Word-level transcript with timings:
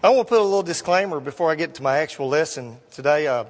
I 0.00 0.10
want 0.10 0.28
to 0.28 0.30
put 0.32 0.40
a 0.40 0.44
little 0.44 0.62
disclaimer 0.62 1.18
before 1.18 1.50
I 1.50 1.56
get 1.56 1.74
to 1.74 1.82
my 1.82 1.98
actual 1.98 2.28
lesson 2.28 2.78
today. 2.92 3.26
Uh, 3.26 3.46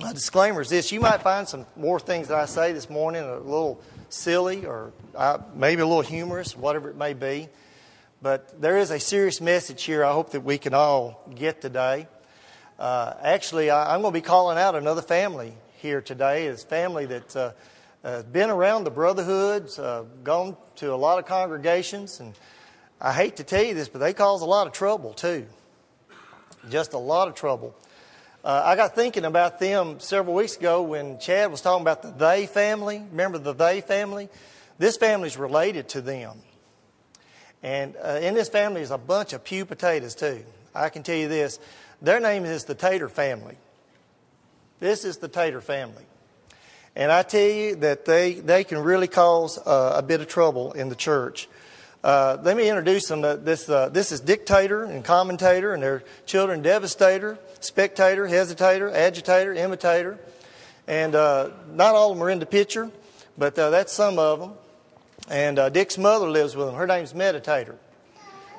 my 0.00 0.12
disclaimer 0.12 0.60
is 0.60 0.68
this 0.68 0.92
you 0.92 1.00
might 1.00 1.20
find 1.20 1.48
some 1.48 1.66
more 1.74 1.98
things 1.98 2.28
that 2.28 2.38
I 2.38 2.44
say 2.44 2.72
this 2.72 2.88
morning 2.88 3.24
a 3.24 3.38
little 3.38 3.82
silly 4.08 4.66
or 4.66 4.92
uh, 5.16 5.38
maybe 5.52 5.82
a 5.82 5.86
little 5.86 6.02
humorous, 6.02 6.56
whatever 6.56 6.90
it 6.90 6.96
may 6.96 7.12
be. 7.12 7.48
But 8.22 8.60
there 8.60 8.78
is 8.78 8.92
a 8.92 9.00
serious 9.00 9.40
message 9.40 9.82
here 9.82 10.04
I 10.04 10.12
hope 10.12 10.30
that 10.30 10.42
we 10.42 10.58
can 10.58 10.74
all 10.74 11.28
get 11.34 11.60
today. 11.60 12.06
Uh, 12.78 13.14
actually, 13.20 13.70
I, 13.70 13.92
am 13.96 14.02
going 14.02 14.14
to 14.14 14.16
be 14.16 14.24
calling 14.24 14.58
out 14.58 14.76
another 14.76 15.02
family 15.02 15.54
here 15.78 16.00
today. 16.00 16.46
It's 16.46 16.62
family 16.62 17.06
that's 17.06 17.34
uh, 17.34 17.52
uh, 18.04 18.22
been 18.22 18.50
around 18.50 18.84
the 18.84 18.92
brotherhoods, 18.92 19.76
uh, 19.76 20.04
gone 20.22 20.56
to 20.76 20.94
a 20.94 20.96
lot 20.96 21.18
of 21.18 21.26
congregations, 21.26 22.20
and 22.20 22.38
I 23.00 23.12
hate 23.12 23.38
to 23.38 23.44
tell 23.44 23.64
you 23.64 23.74
this, 23.74 23.88
but 23.88 23.98
they 23.98 24.12
cause 24.12 24.42
a 24.42 24.46
lot 24.46 24.68
of 24.68 24.72
trouble 24.72 25.14
too. 25.14 25.48
Just 26.68 26.92
a 26.92 26.98
lot 26.98 27.28
of 27.28 27.34
trouble. 27.34 27.74
Uh, 28.44 28.62
I 28.64 28.76
got 28.76 28.94
thinking 28.94 29.24
about 29.24 29.58
them 29.58 30.00
several 30.00 30.34
weeks 30.34 30.56
ago 30.56 30.82
when 30.82 31.18
Chad 31.18 31.50
was 31.50 31.60
talking 31.60 31.82
about 31.82 32.02
the 32.02 32.10
they 32.10 32.46
family. 32.46 33.02
Remember 33.10 33.38
the 33.38 33.54
they 33.54 33.80
family? 33.80 34.28
This 34.78 34.96
family 34.96 35.28
is 35.28 35.36
related 35.36 35.88
to 35.90 36.00
them. 36.00 36.38
And 37.62 37.96
uh, 38.02 38.18
in 38.22 38.34
this 38.34 38.48
family 38.48 38.80
is 38.80 38.90
a 38.90 38.98
bunch 38.98 39.32
of 39.32 39.44
pew 39.44 39.64
potatoes, 39.64 40.14
too. 40.14 40.42
I 40.74 40.88
can 40.88 41.02
tell 41.02 41.16
you 41.16 41.28
this 41.28 41.58
their 42.02 42.20
name 42.20 42.44
is 42.44 42.64
the 42.64 42.74
Tater 42.74 43.08
family. 43.08 43.56
This 44.78 45.04
is 45.04 45.18
the 45.18 45.28
Tater 45.28 45.60
family. 45.60 46.04
And 46.96 47.12
I 47.12 47.22
tell 47.22 47.40
you 47.48 47.76
that 47.76 48.04
they, 48.04 48.34
they 48.34 48.64
can 48.64 48.78
really 48.78 49.06
cause 49.06 49.58
uh, 49.58 49.94
a 49.96 50.02
bit 50.02 50.20
of 50.20 50.28
trouble 50.28 50.72
in 50.72 50.88
the 50.88 50.94
church. 50.96 51.48
Uh, 52.02 52.38
let 52.42 52.56
me 52.56 52.66
introduce 52.68 53.08
them. 53.08 53.20
This, 53.20 53.68
uh, 53.68 53.90
this 53.90 54.10
is 54.10 54.20
dictator 54.20 54.84
and 54.84 55.04
commentator, 55.04 55.74
and 55.74 55.82
their 55.82 56.02
children 56.24 56.62
devastator, 56.62 57.38
spectator, 57.60 58.26
hesitator, 58.26 58.90
agitator, 58.92 59.52
imitator. 59.52 60.18
And 60.86 61.14
uh, 61.14 61.50
not 61.70 61.94
all 61.94 62.10
of 62.10 62.16
them 62.16 62.26
are 62.26 62.30
in 62.30 62.38
the 62.38 62.46
picture, 62.46 62.90
but 63.36 63.58
uh, 63.58 63.68
that's 63.70 63.92
some 63.92 64.18
of 64.18 64.40
them. 64.40 64.52
And 65.28 65.58
uh, 65.58 65.68
Dick's 65.68 65.98
mother 65.98 66.28
lives 66.28 66.56
with 66.56 66.66
them. 66.66 66.74
Her 66.74 66.86
name's 66.86 67.12
Meditator. 67.12 67.76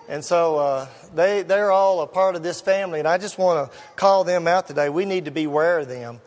And 0.08 0.24
so 0.24 0.58
uh, 0.58 0.88
they, 1.16 1.42
they're 1.42 1.72
all 1.72 2.02
a 2.02 2.08
part 2.08 2.36
of 2.36 2.44
this 2.44 2.62
family, 2.62 3.00
and 3.00 3.08
I 3.08 3.18
just 3.18 3.38
want 3.38 3.72
to 3.72 3.78
call 3.96 4.24
them 4.24 4.48
out 4.48 4.68
today. 4.68 4.90
We 4.90 5.06
need 5.06 5.26
to 5.26 5.32
beware 5.32 5.80
of 5.80 5.88
them. 5.88 6.22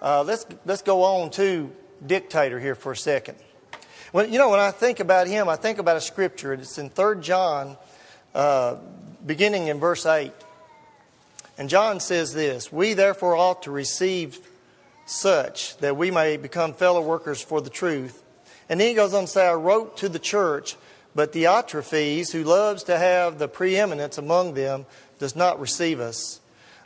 Uh, 0.00 0.22
let's, 0.22 0.46
let's 0.64 0.82
go 0.82 1.02
on 1.02 1.30
to 1.32 1.70
Dictator 2.06 2.60
here 2.60 2.74
for 2.74 2.92
a 2.92 2.96
second. 2.96 3.36
When, 4.12 4.32
you 4.32 4.38
know, 4.40 4.50
when 4.50 4.58
I 4.58 4.72
think 4.72 4.98
about 4.98 5.28
him, 5.28 5.48
I 5.48 5.54
think 5.54 5.78
about 5.78 5.96
a 5.96 6.00
scripture. 6.00 6.52
It's 6.52 6.78
in 6.78 6.90
3 6.90 7.20
John, 7.20 7.76
uh, 8.34 8.76
beginning 9.24 9.68
in 9.68 9.78
verse 9.78 10.04
8. 10.04 10.32
And 11.56 11.68
John 11.68 12.00
says 12.00 12.32
this 12.32 12.72
We 12.72 12.94
therefore 12.94 13.36
ought 13.36 13.62
to 13.64 13.70
receive 13.70 14.40
such 15.06 15.76
that 15.78 15.96
we 15.96 16.10
may 16.10 16.36
become 16.36 16.74
fellow 16.74 17.02
workers 17.02 17.40
for 17.40 17.60
the 17.60 17.70
truth. 17.70 18.22
And 18.68 18.80
then 18.80 18.88
he 18.88 18.94
goes 18.94 19.14
on 19.14 19.24
to 19.24 19.30
say, 19.30 19.46
I 19.46 19.54
wrote 19.54 19.96
to 19.98 20.08
the 20.08 20.18
church, 20.18 20.76
but 21.14 21.32
Diotrephes, 21.32 22.32
who 22.32 22.42
loves 22.42 22.84
to 22.84 22.98
have 22.98 23.38
the 23.38 23.48
preeminence 23.48 24.18
among 24.18 24.54
them, 24.54 24.86
does 25.20 25.36
not 25.36 25.60
receive 25.60 26.00
us. 26.00 26.40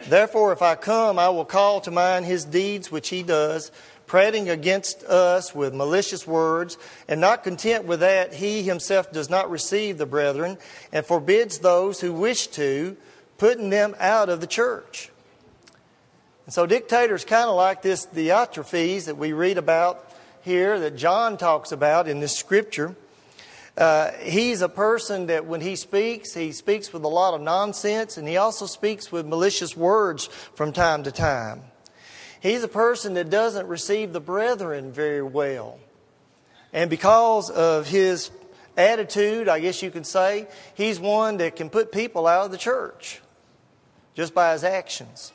Therefore, 0.08 0.52
if 0.52 0.60
I 0.60 0.74
come, 0.74 1.18
I 1.18 1.28
will 1.30 1.44
call 1.44 1.80
to 1.82 1.90
mind 1.90 2.26
his 2.26 2.44
deeds 2.44 2.90
which 2.90 3.08
he 3.08 3.22
does, 3.22 3.70
prating 4.14 4.48
against 4.48 5.02
us 5.02 5.56
with 5.56 5.74
malicious 5.74 6.24
words, 6.24 6.78
and 7.08 7.20
not 7.20 7.42
content 7.42 7.84
with 7.84 7.98
that, 7.98 8.32
he 8.32 8.62
himself 8.62 9.10
does 9.10 9.28
not 9.28 9.50
receive 9.50 9.98
the 9.98 10.06
brethren, 10.06 10.56
and 10.92 11.04
forbids 11.04 11.58
those 11.58 12.00
who 12.00 12.12
wish 12.12 12.46
to, 12.46 12.96
putting 13.38 13.70
them 13.70 13.92
out 13.98 14.28
of 14.28 14.40
the 14.40 14.46
church. 14.46 15.10
And 16.44 16.54
so, 16.54 16.64
dictators 16.64 17.24
kind 17.24 17.48
of 17.50 17.56
like 17.56 17.82
this 17.82 18.06
Diotrephes 18.06 19.06
that 19.06 19.16
we 19.16 19.32
read 19.32 19.58
about 19.58 20.08
here 20.42 20.78
that 20.78 20.94
John 20.94 21.36
talks 21.36 21.72
about 21.72 22.06
in 22.06 22.20
this 22.20 22.36
scripture. 22.36 22.94
Uh, 23.76 24.12
he's 24.20 24.62
a 24.62 24.68
person 24.68 25.26
that 25.26 25.46
when 25.46 25.60
he 25.60 25.74
speaks, 25.74 26.32
he 26.34 26.52
speaks 26.52 26.92
with 26.92 27.02
a 27.02 27.08
lot 27.08 27.34
of 27.34 27.40
nonsense 27.40 28.16
and 28.16 28.28
he 28.28 28.36
also 28.36 28.66
speaks 28.66 29.10
with 29.10 29.26
malicious 29.26 29.76
words 29.76 30.26
from 30.54 30.72
time 30.72 31.02
to 31.02 31.10
time. 31.10 31.62
He's 32.44 32.62
a 32.62 32.68
person 32.68 33.14
that 33.14 33.30
doesn't 33.30 33.68
receive 33.68 34.12
the 34.12 34.20
brethren 34.20 34.92
very 34.92 35.22
well. 35.22 35.78
And 36.74 36.90
because 36.90 37.48
of 37.48 37.88
his 37.88 38.30
attitude, 38.76 39.48
I 39.48 39.60
guess 39.60 39.82
you 39.82 39.90
could 39.90 40.06
say, 40.06 40.46
he's 40.74 41.00
one 41.00 41.38
that 41.38 41.56
can 41.56 41.70
put 41.70 41.90
people 41.90 42.26
out 42.26 42.44
of 42.44 42.50
the 42.50 42.58
church 42.58 43.22
just 44.12 44.34
by 44.34 44.52
his 44.52 44.62
actions. 44.62 45.32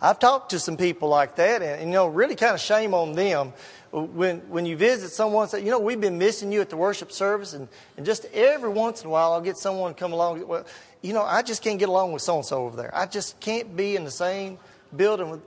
I've 0.00 0.20
talked 0.20 0.50
to 0.50 0.60
some 0.60 0.76
people 0.76 1.08
like 1.08 1.34
that, 1.36 1.60
and, 1.60 1.80
and 1.80 1.90
you 1.90 1.94
know, 1.94 2.06
really 2.06 2.36
kind 2.36 2.54
of 2.54 2.60
shame 2.60 2.94
on 2.94 3.14
them 3.14 3.52
when, 3.90 4.48
when 4.48 4.64
you 4.64 4.76
visit 4.76 5.10
someone, 5.10 5.48
say, 5.48 5.64
you 5.64 5.72
know, 5.72 5.80
we've 5.80 6.00
been 6.00 6.18
missing 6.18 6.52
you 6.52 6.60
at 6.60 6.70
the 6.70 6.76
worship 6.76 7.10
service, 7.10 7.52
and, 7.52 7.66
and 7.96 8.06
just 8.06 8.26
every 8.26 8.70
once 8.70 9.00
in 9.00 9.08
a 9.08 9.10
while 9.10 9.32
I'll 9.32 9.40
get 9.40 9.56
someone 9.56 9.92
come 9.94 10.12
along. 10.12 10.46
Well, 10.46 10.66
you 11.00 11.14
know, 11.14 11.22
I 11.22 11.42
just 11.42 11.64
can't 11.64 11.80
get 11.80 11.88
along 11.88 12.12
with 12.12 12.22
so 12.22 12.36
and 12.36 12.46
so 12.46 12.64
over 12.64 12.76
there. 12.76 12.94
I 12.94 13.06
just 13.06 13.40
can't 13.40 13.76
be 13.76 13.96
in 13.96 14.04
the 14.04 14.10
same 14.12 14.58
building 14.94 15.28
with, 15.28 15.40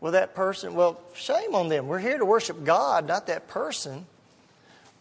with 0.00 0.12
that 0.12 0.34
person. 0.34 0.74
Well, 0.74 1.00
shame 1.14 1.54
on 1.54 1.68
them. 1.68 1.86
We're 1.86 1.98
here 1.98 2.18
to 2.18 2.24
worship 2.24 2.64
God, 2.64 3.06
not 3.06 3.26
that 3.26 3.48
person. 3.48 4.06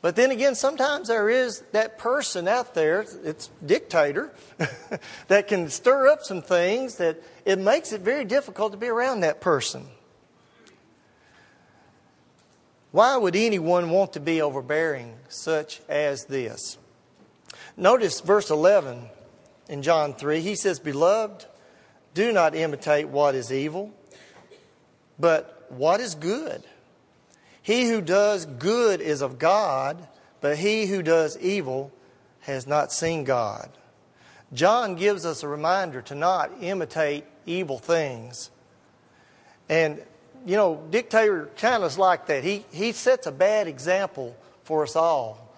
But 0.02 0.16
then 0.16 0.32
again, 0.32 0.56
sometimes 0.56 1.08
there 1.08 1.30
is 1.30 1.62
that 1.72 1.98
person 1.98 2.48
out 2.48 2.74
there, 2.74 3.06
it's 3.24 3.50
dictator, 3.66 4.32
that 5.28 5.48
can 5.48 5.70
stir 5.70 6.08
up 6.08 6.24
some 6.24 6.42
things 6.42 6.96
that 6.98 7.22
it 7.46 7.60
makes 7.60 7.92
it 7.92 8.02
very 8.02 8.24
difficult 8.24 8.74
to 8.74 8.78
be 8.78 8.88
around 8.88 9.22
that 9.22 9.42
person. 9.42 9.88
Why 12.92 13.18
would 13.18 13.36
anyone 13.36 13.90
want 13.90 14.14
to 14.14 14.20
be 14.20 14.42
overbearing 14.42 15.16
such 15.30 15.82
as 15.90 16.26
this? 16.26 16.78
Notice 17.76 18.22
verse 18.22 18.50
11 18.50 19.10
in 19.68 19.82
John 19.82 20.14
3. 20.14 20.40
He 20.40 20.56
says, 20.56 20.80
Beloved, 20.80 21.46
do 22.14 22.32
not 22.32 22.56
imitate 22.56 23.10
what 23.10 23.36
is 23.36 23.52
evil, 23.52 23.94
but 25.20 25.66
what 25.70 26.00
is 26.00 26.16
good. 26.16 26.64
He 27.62 27.90
who 27.90 28.02
does 28.02 28.46
good 28.46 29.02
is 29.02 29.22
of 29.22 29.40
God, 29.40 30.08
but 30.40 30.58
he 30.58 30.86
who 30.86 31.02
does 31.02 31.38
evil 31.40 31.92
has 32.42 32.66
not 32.66 32.94
seen 32.94 33.24
God. 33.24 33.70
John 34.54 34.96
gives 34.96 35.26
us 35.26 35.44
a 35.44 35.48
reminder 35.48 36.02
to 36.04 36.16
not 36.16 36.52
imitate 36.62 37.26
evil 37.46 37.78
things. 37.78 38.50
And 39.68 40.02
you 40.46 40.56
know, 40.56 40.82
dictator 40.90 41.50
kind 41.58 41.84
of 41.84 41.92
is 41.92 41.98
like 41.98 42.28
that. 42.28 42.44
He, 42.44 42.64
he 42.72 42.94
sets 42.94 43.28
a 43.28 43.32
bad 43.32 43.68
example 43.68 44.36
for 44.64 44.84
us 44.84 44.96
all. 44.96 45.54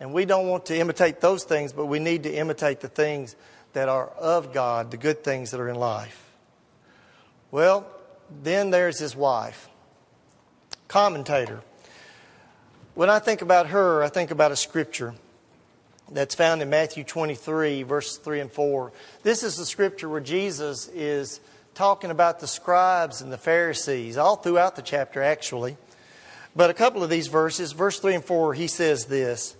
And 0.00 0.12
we 0.12 0.24
don't 0.24 0.48
want 0.48 0.66
to 0.66 0.78
imitate 0.78 1.20
those 1.20 1.44
things, 1.44 1.72
but 1.72 1.86
we 1.86 1.98
need 1.98 2.22
to 2.22 2.32
imitate 2.32 2.80
the 2.80 2.88
things 2.88 3.36
that 3.74 3.88
are 3.88 4.08
of 4.08 4.54
God, 4.54 4.90
the 4.90 4.96
good 4.96 5.22
things 5.22 5.50
that 5.50 5.60
are 5.60 5.68
in 5.68 5.76
life. 5.76 6.22
Well, 7.50 7.86
then 8.42 8.70
there's 8.70 8.98
his 8.98 9.14
wife, 9.14 9.68
commentator. 10.88 11.60
When 12.94 13.10
I 13.10 13.18
think 13.18 13.42
about 13.42 13.68
her, 13.68 14.02
I 14.02 14.08
think 14.08 14.30
about 14.30 14.52
a 14.52 14.56
scripture 14.56 15.14
that's 16.10 16.34
found 16.34 16.62
in 16.62 16.70
Matthew 16.70 17.04
23, 17.04 17.82
verses 17.82 18.18
3 18.18 18.40
and 18.40 18.52
4. 18.52 18.92
This 19.22 19.42
is 19.42 19.56
the 19.56 19.66
scripture 19.66 20.08
where 20.08 20.20
Jesus 20.20 20.88
is 20.88 21.40
talking 21.74 22.10
about 22.10 22.40
the 22.40 22.46
scribes 22.46 23.20
and 23.20 23.32
the 23.32 23.38
Pharisees, 23.38 24.16
all 24.16 24.36
throughout 24.36 24.76
the 24.76 24.82
chapter, 24.82 25.22
actually. 25.22 25.76
But 26.54 26.70
a 26.70 26.74
couple 26.74 27.04
of 27.04 27.10
these 27.10 27.26
verses, 27.26 27.72
verse 27.72 28.00
3 28.00 28.14
and 28.14 28.24
4, 28.24 28.54
he 28.54 28.66
says 28.66 29.04
this 29.06 29.56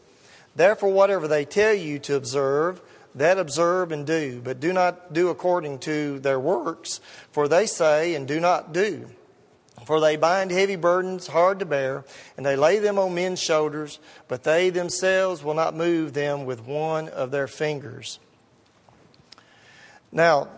Therefore, 0.55 0.93
whatever 0.93 1.29
they 1.29 1.45
tell 1.45 1.75
you 1.75 1.99
to 2.01 2.15
observe, 2.17 2.81
that 3.17 3.39
observe 3.39 3.93
and 3.93 4.07
do, 4.07 4.41
but 4.45 4.61
do 4.61 4.73
not 4.73 5.13
do 5.13 5.31
according 5.31 5.79
to 5.81 6.19
their 6.21 6.39
works, 6.39 7.01
for 7.33 7.49
they 7.49 7.67
say 7.67 8.15
and 8.15 8.29
do 8.29 8.39
not 8.39 8.73
do. 8.73 9.09
For 9.85 10.01
they 10.01 10.17
bind 10.17 10.51
heavy 10.51 10.77
burdens 10.77 11.27
hard 11.27 11.59
to 11.59 11.67
bear, 11.67 12.05
and 12.37 12.45
they 12.45 12.57
lay 12.57 12.79
them 12.79 12.99
on 12.99 13.15
men's 13.15 13.41
shoulders, 13.41 13.99
but 14.29 14.43
they 14.43 14.71
themselves 14.71 15.43
will 15.43 15.55
not 15.55 15.75
move 15.75 16.13
them 16.13 16.45
with 16.45 16.65
one 16.65 17.09
of 17.09 17.31
their 17.31 17.47
fingers. 17.47 18.19
Now, 20.13 20.49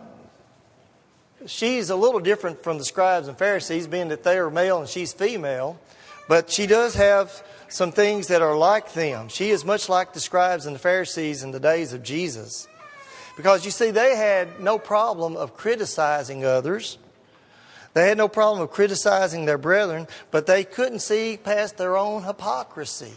she's 1.45 1.89
a 1.89 1.95
little 1.95 2.19
different 2.19 2.63
from 2.63 2.77
the 2.77 2.85
scribes 2.85 3.27
and 3.27 3.37
Pharisees, 3.37 3.87
being 3.87 4.09
that 4.09 4.23
they 4.23 4.37
are 4.37 4.49
male 4.49 4.79
and 4.79 4.87
she's 4.87 5.13
female, 5.13 5.79
but 6.27 6.49
she 6.49 6.65
does 6.65 6.95
have 6.95 7.43
some 7.69 7.91
things 7.91 8.27
that 8.27 8.41
are 8.41 8.57
like 8.57 8.93
them. 8.93 9.29
She 9.29 9.51
is 9.51 9.63
much 9.63 9.89
like 9.89 10.13
the 10.13 10.19
scribes 10.19 10.65
and 10.65 10.75
the 10.75 10.79
Pharisees 10.79 11.43
in 11.43 11.51
the 11.51 11.59
days 11.59 11.93
of 11.93 12.03
Jesus. 12.03 12.67
Because 13.37 13.63
you 13.63 13.71
see, 13.71 13.91
they 13.91 14.17
had 14.17 14.59
no 14.59 14.77
problem 14.77 15.37
of 15.37 15.55
criticizing 15.55 16.43
others. 16.43 16.97
They 17.93 18.07
had 18.07 18.17
no 18.17 18.27
problem 18.27 18.61
of 18.61 18.71
criticizing 18.71 19.45
their 19.45 19.57
brethren, 19.57 20.07
but 20.31 20.45
they 20.45 20.63
couldn't 20.63 20.99
see 20.99 21.39
past 21.41 21.77
their 21.77 21.95
own 21.95 22.23
hypocrisy. 22.23 23.13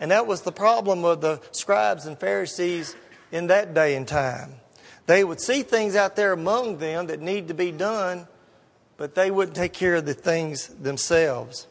And 0.00 0.10
that 0.10 0.26
was 0.26 0.42
the 0.42 0.52
problem 0.52 1.04
of 1.04 1.20
the 1.20 1.40
scribes 1.52 2.06
and 2.06 2.18
Pharisees 2.18 2.96
in 3.30 3.46
that 3.46 3.74
day 3.74 3.94
and 3.94 4.08
time. 4.08 4.54
They 5.06 5.24
would 5.24 5.40
see 5.40 5.62
things 5.62 5.94
out 5.94 6.16
there 6.16 6.32
among 6.32 6.78
them 6.78 7.06
that 7.06 7.20
need 7.20 7.48
to 7.48 7.54
be 7.54 7.70
done, 7.70 8.26
but 8.96 9.14
they 9.14 9.30
wouldn't 9.30 9.56
take 9.56 9.72
care 9.72 9.94
of 9.96 10.06
the 10.06 10.14
things 10.14 10.68
themselves. 10.68 11.66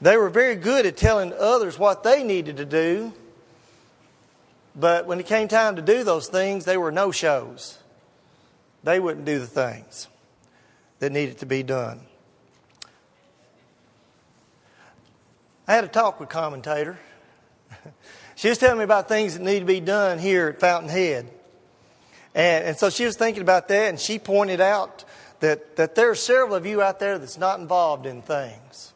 They 0.00 0.16
were 0.16 0.28
very 0.28 0.56
good 0.56 0.84
at 0.84 0.96
telling 0.96 1.32
others 1.32 1.78
what 1.78 2.02
they 2.02 2.22
needed 2.22 2.58
to 2.58 2.64
do, 2.64 3.12
but 4.74 5.06
when 5.06 5.18
it 5.20 5.26
came 5.26 5.48
time 5.48 5.76
to 5.76 5.82
do 5.82 6.04
those 6.04 6.28
things, 6.28 6.66
they 6.66 6.76
were 6.76 6.92
no 6.92 7.10
shows. 7.10 7.78
They 8.84 9.00
wouldn't 9.00 9.24
do 9.24 9.38
the 9.38 9.46
things 9.46 10.08
that 10.98 11.12
needed 11.12 11.38
to 11.38 11.46
be 11.46 11.62
done. 11.62 12.00
I 15.66 15.74
had 15.74 15.84
a 15.84 15.88
talk 15.88 16.20
with 16.20 16.28
commentator. 16.28 16.98
she 18.36 18.48
was 18.50 18.58
telling 18.58 18.78
me 18.78 18.84
about 18.84 19.08
things 19.08 19.36
that 19.36 19.42
need 19.42 19.60
to 19.60 19.64
be 19.64 19.80
done 19.80 20.18
here 20.18 20.48
at 20.48 20.60
Fountainhead. 20.60 21.28
And, 22.34 22.64
and 22.66 22.76
so 22.76 22.90
she 22.90 23.06
was 23.06 23.16
thinking 23.16 23.42
about 23.42 23.68
that, 23.68 23.88
and 23.88 23.98
she 23.98 24.18
pointed 24.18 24.60
out 24.60 25.04
that, 25.40 25.76
that 25.76 25.94
there 25.94 26.10
are 26.10 26.14
several 26.14 26.54
of 26.54 26.66
you 26.66 26.82
out 26.82 27.00
there 27.00 27.18
that's 27.18 27.38
not 27.38 27.58
involved 27.58 28.04
in 28.04 28.20
things. 28.22 28.92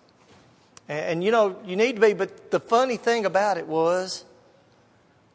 And, 0.91 0.99
and 0.99 1.25
you 1.25 1.31
know, 1.31 1.57
you 1.65 1.77
need 1.77 1.95
to 1.95 2.03
be, 2.03 2.13
but 2.13 2.51
the 2.51 2.59
funny 2.59 2.97
thing 2.97 3.25
about 3.25 3.57
it 3.57 3.67
was, 3.69 4.25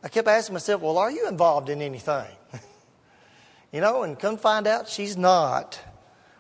I 0.04 0.10
kept 0.10 0.28
asking 0.28 0.54
myself, 0.54 0.82
well, 0.82 0.98
are 0.98 1.10
you 1.10 1.30
involved 1.30 1.70
in 1.70 1.82
anything? 1.82 2.28
you 3.72 3.80
know, 3.80 4.04
and 4.04 4.20
come 4.20 4.38
find 4.38 4.68
out 4.68 4.90
she's 4.90 5.16
not. 5.16 5.80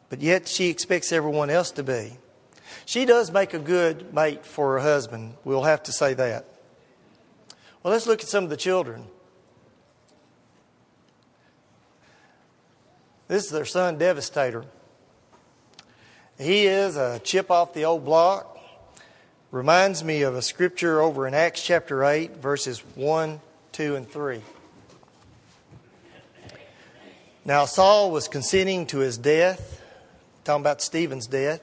But 0.09 0.21
yet 0.21 0.47
she 0.47 0.67
expects 0.69 1.11
everyone 1.11 1.49
else 1.49 1.71
to 1.71 1.83
be. 1.83 2.17
She 2.85 3.05
does 3.05 3.31
make 3.31 3.53
a 3.53 3.59
good 3.59 4.13
mate 4.13 4.45
for 4.45 4.73
her 4.73 4.79
husband. 4.79 5.35
We'll 5.45 5.63
have 5.63 5.81
to 5.83 5.91
say 5.91 6.13
that. 6.13 6.45
Well, 7.81 7.93
let's 7.93 8.05
look 8.05 8.21
at 8.21 8.27
some 8.27 8.43
of 8.43 8.49
the 8.49 8.57
children. 8.57 9.05
This 13.27 13.45
is 13.45 13.49
their 13.49 13.65
son, 13.65 13.97
Devastator. 13.97 14.65
He 16.37 16.67
is 16.67 16.97
a 16.97 17.19
chip 17.23 17.49
off 17.49 17.73
the 17.73 17.85
old 17.85 18.03
block. 18.03 18.54
Reminds 19.55 20.03
me 20.03 20.23
of 20.23 20.35
a 20.35 20.41
scripture 20.41 21.01
over 21.01 21.25
in 21.25 21.33
Acts 21.33 21.63
chapter 21.63 22.03
8, 22.03 22.35
verses 22.41 22.79
1, 22.95 23.39
2, 23.71 23.95
and 23.95 24.05
3. 24.05 24.41
Now, 27.45 27.63
Saul 27.63 28.11
was 28.11 28.27
consenting 28.27 28.85
to 28.87 28.97
his 28.97 29.17
death, 29.17 29.81
talking 30.43 30.61
about 30.61 30.81
Stephen's 30.81 31.25
death. 31.25 31.61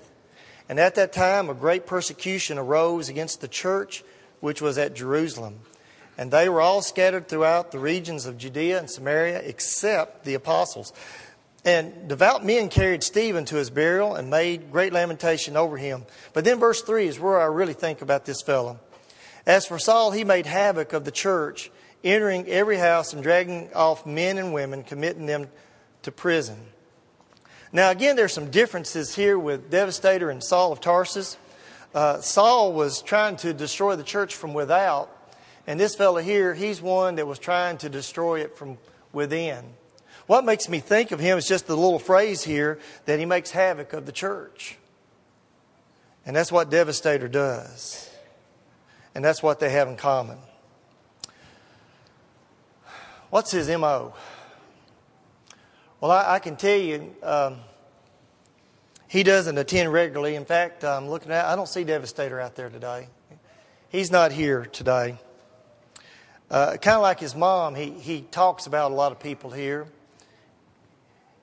And 0.71 0.81
at 0.81 0.95
that 0.95 1.13
time, 1.13 1.51
a 1.51 1.55
great 1.55 1.87
persecution 1.87 2.57
arose 2.57 3.11
against 3.11 3.43
the 3.43 3.49
church 3.49 4.03
which 4.41 4.63
was 4.63 4.79
at 4.79 4.95
Jerusalem. 4.95 5.59
And 6.17 6.31
they 6.31 6.49
were 6.49 6.63
all 6.63 6.81
scattered 6.81 7.29
throughout 7.29 7.73
the 7.73 7.79
regions 7.79 8.25
of 8.25 8.39
Judea 8.39 8.79
and 8.79 8.89
Samaria, 8.89 9.43
except 9.45 10.25
the 10.25 10.33
apostles. 10.33 10.95
And 11.65 12.09
devout 12.09 12.45
men 12.45 12.69
carried 12.69 13.05
Stephen 13.05 13.45
to 13.47 13.57
his 13.57 13.71
burial 13.71 14.17
and 14.17 14.31
made 14.31 14.73
great 14.73 14.93
lamentation 14.93 15.57
over 15.57 15.77
him. 15.77 16.05
But 16.33 16.45
then 16.45 16.59
verse 16.59 16.83
3 16.83 17.07
is 17.07 17.21
where 17.21 17.41
I 17.41 17.45
really 17.45 17.73
think 17.73 18.03
about 18.03 18.25
this 18.25 18.43
fellow. 18.43 18.81
As 19.47 19.67
for 19.67 19.79
Saul, 19.79 20.11
he 20.11 20.25
made 20.25 20.47
havoc 20.47 20.93
of 20.93 21.05
the 21.05 21.13
church, 21.13 21.71
entering 22.03 22.49
every 22.49 22.77
house 22.77 23.13
and 23.13 23.23
dragging 23.23 23.73
off 23.75 24.07
men 24.07 24.39
and 24.39 24.53
women, 24.53 24.83
committing 24.83 25.27
them 25.27 25.49
to 26.03 26.11
prison. 26.11 26.59
Now, 27.73 27.91
again, 27.91 28.17
there's 28.17 28.33
some 28.33 28.51
differences 28.51 29.15
here 29.15 29.39
with 29.39 29.71
Devastator 29.71 30.31
and 30.31 30.43
Saul 30.43 30.73
of 30.73 30.81
Tarsus. 30.81 31.37
Uh, 31.95 32.21
Saul 32.21 32.73
was 32.73 33.03
trying 33.03 33.37
to 33.37 33.55
destroy 33.55 33.97
the 33.97 34.03
church 34.03 34.35
from 34.35 34.53
without, 34.53 35.11
and 35.67 35.79
this 35.79 35.95
fellow 35.95 36.21
here, 36.21 36.55
he's 36.55 36.83
one 36.83 37.17
that 37.17 37.27
was 37.27 37.39
trying 37.39 37.79
to 37.79 37.89
destroy 37.89 38.41
it 38.41 38.57
from 38.57 38.79
within. 39.13 39.65
What 40.27 40.45
makes 40.45 40.69
me 40.69 40.81
think 40.81 41.11
of 41.13 41.21
him 41.21 41.39
is 41.39 41.47
just 41.47 41.67
the 41.67 41.77
little 41.77 41.99
phrase 41.99 42.43
here 42.45 42.79
that 43.07 43.19
he 43.19 43.27
makes 43.27 43.51
havoc 43.51 43.93
of 43.93 44.07
the 44.07 44.13
church. 44.13 44.79
And 46.25 46.37
that's 46.37 46.53
what 46.53 46.71
Devastator 46.71 47.29
does. 47.29 48.09
And 49.15 49.25
that's 49.25 49.43
what 49.43 49.61
they 49.61 49.71
have 49.71 49.89
in 49.89 49.97
common. 49.97 50.39
What's 53.31 53.51
his 53.51 53.69
MO? 53.69 54.15
Well, 56.01 56.11
I, 56.11 56.35
I 56.35 56.39
can 56.39 56.57
tell 56.57 56.79
you, 56.79 57.15
um, 57.23 57.59
he 59.09 59.23
doesn't 59.23 59.59
attend 59.59 59.93
regularly. 59.93 60.37
In 60.37 60.45
fact, 60.45 60.85
I'm 60.85 61.09
looking 61.09 61.33
at, 61.33 61.45
I 61.45 61.57
don't 61.57 61.69
see 61.69 61.85
Devastator 61.85 62.41
out 62.41 62.55
there 62.55 62.71
today. 62.71 63.09
He's 63.89 64.11
not 64.11 64.33
here 64.33 64.65
today. 64.67 65.19
Uh, 66.51 66.77
kind 66.77 66.97
of 66.97 67.03
like 67.03 67.21
his 67.21 67.35
mom, 67.35 67.75
he, 67.75 67.91
he 67.91 68.23
talks 68.23 68.67
about 68.67 68.91
a 68.91 68.95
lot 68.95 69.13
of 69.13 69.21
people 69.21 69.51
here. 69.51 69.87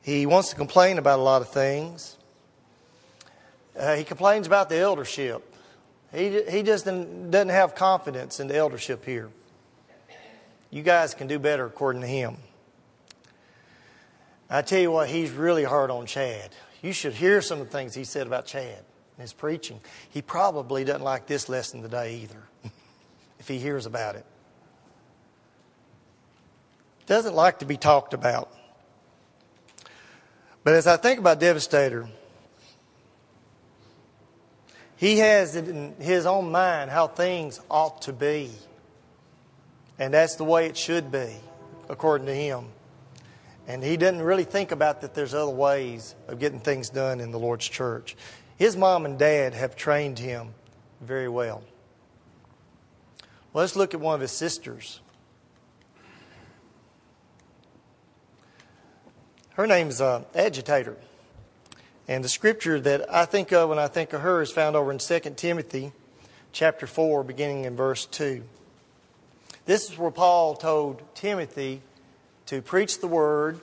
He 0.02 0.26
wants 0.26 0.50
to 0.50 0.56
complain 0.56 0.98
about 0.98 1.20
a 1.20 1.22
lot 1.22 1.42
of 1.42 1.50
things. 1.50 2.18
Uh, 3.78 3.96
he 3.96 4.04
complains 4.04 4.48
about 4.48 4.70
the 4.70 4.78
eldership. 4.78 5.46
He, 6.14 6.42
he 6.50 6.64
just 6.64 6.86
doesn't, 6.86 7.50
have 7.50 7.76
confidence 7.76 8.40
in 8.40 8.48
the 8.48 8.56
eldership 8.56 9.06
here. 9.06 9.30
You 10.72 10.84
guys 10.84 11.14
can 11.14 11.28
do 11.28 11.40
better 11.40 11.66
according 11.66 12.02
to 12.02 12.08
him. 12.08 12.38
I 14.50 14.62
tell 14.64 14.80
you 14.80 14.92
what, 14.92 15.10
he's 15.10 15.32
really 15.32 15.64
hard 15.64 15.92
on 15.92 16.08
Chad. 16.08 16.50
You 16.82 16.94
should 16.94 17.14
hear 17.14 17.42
some 17.42 17.62
of 17.62 17.68
the 17.68 17.72
things 17.72 17.94
he 17.94 18.04
said 18.04 18.26
about 18.26 18.46
Chad 18.46 18.84
in 19.18 19.22
his 19.22 19.34
preaching. 19.34 19.80
He 20.10 20.22
probably 20.22 20.84
doesn't 20.84 21.04
like 21.04 21.28
this 21.28 21.50
lesson 21.50 21.82
today 21.82 22.16
either, 22.24 22.44
if 23.40 23.48
he 23.48 23.60
hears 23.60 23.86
about 23.86 24.16
it. 24.16 24.26
Doesn't 27.06 27.36
like 27.36 27.60
to 27.60 27.66
be 27.66 27.78
talked 27.78 28.14
about. 28.14 28.52
But 30.64 30.74
as 30.74 30.88
I 30.88 30.98
think 30.98 31.20
about 31.20 31.40
Devastator, 31.40 32.10
he 34.98 35.20
has 35.20 35.56
it 35.56 35.68
in 35.68 35.96
his 36.00 36.26
own 36.26 36.52
mind 36.52 36.92
how 36.92 37.08
things 37.08 37.62
ought 37.72 38.02
to 38.04 38.14
be. 38.14 38.52
And 39.98 40.14
that's 40.14 40.36
the 40.36 40.44
way 40.44 40.66
it 40.66 40.78
should 40.78 41.12
be, 41.12 41.36
according 41.90 42.28
to 42.28 42.36
him. 42.36 42.66
And 43.68 43.84
he 43.84 43.98
didn't 43.98 44.22
really 44.22 44.44
think 44.44 44.72
about 44.72 45.02
that 45.02 45.14
there's 45.14 45.34
other 45.34 45.52
ways 45.52 46.16
of 46.28 46.40
getting 46.40 46.60
things 46.60 46.90
done 46.90 47.20
in 47.20 47.32
the 47.32 47.40
Lord's 47.40 47.68
church. 47.68 48.18
His 48.58 48.76
mom 48.76 49.06
and 49.06 49.18
dad 49.18 49.54
have 49.54 49.76
trained 49.76 50.20
him 50.20 50.50
very 51.02 51.30
well. 51.30 51.64
well 53.54 53.62
let's 53.62 53.76
look 53.76 53.94
at 53.94 54.00
one 54.02 54.16
of 54.16 54.22
his 54.22 54.32
sisters. 54.32 55.00
Her 59.60 59.68
name's 59.68 60.00
uh, 60.00 60.24
Agitator. 60.34 60.96
And 62.08 62.24
the 62.24 62.30
scripture 62.30 62.80
that 62.80 63.14
I 63.14 63.26
think 63.26 63.52
of 63.52 63.68
when 63.68 63.78
I 63.78 63.88
think 63.90 64.14
of 64.14 64.22
her 64.22 64.42
is 64.42 64.54
found 64.54 64.78
over 64.78 64.90
in 64.90 65.00
2 65.00 65.20
Timothy 65.36 65.92
chapter 66.54 66.88
4, 66.88 67.26
beginning 67.26 67.66
in 67.66 67.76
verse 67.76 68.06
2. 68.06 68.42
This 69.66 69.92
is 69.92 69.98
where 69.98 70.12
Paul 70.12 70.56
told 70.56 71.04
Timothy 71.14 71.82
to 72.46 72.62
preach 72.62 73.02
the 73.02 73.10
word, 73.10 73.60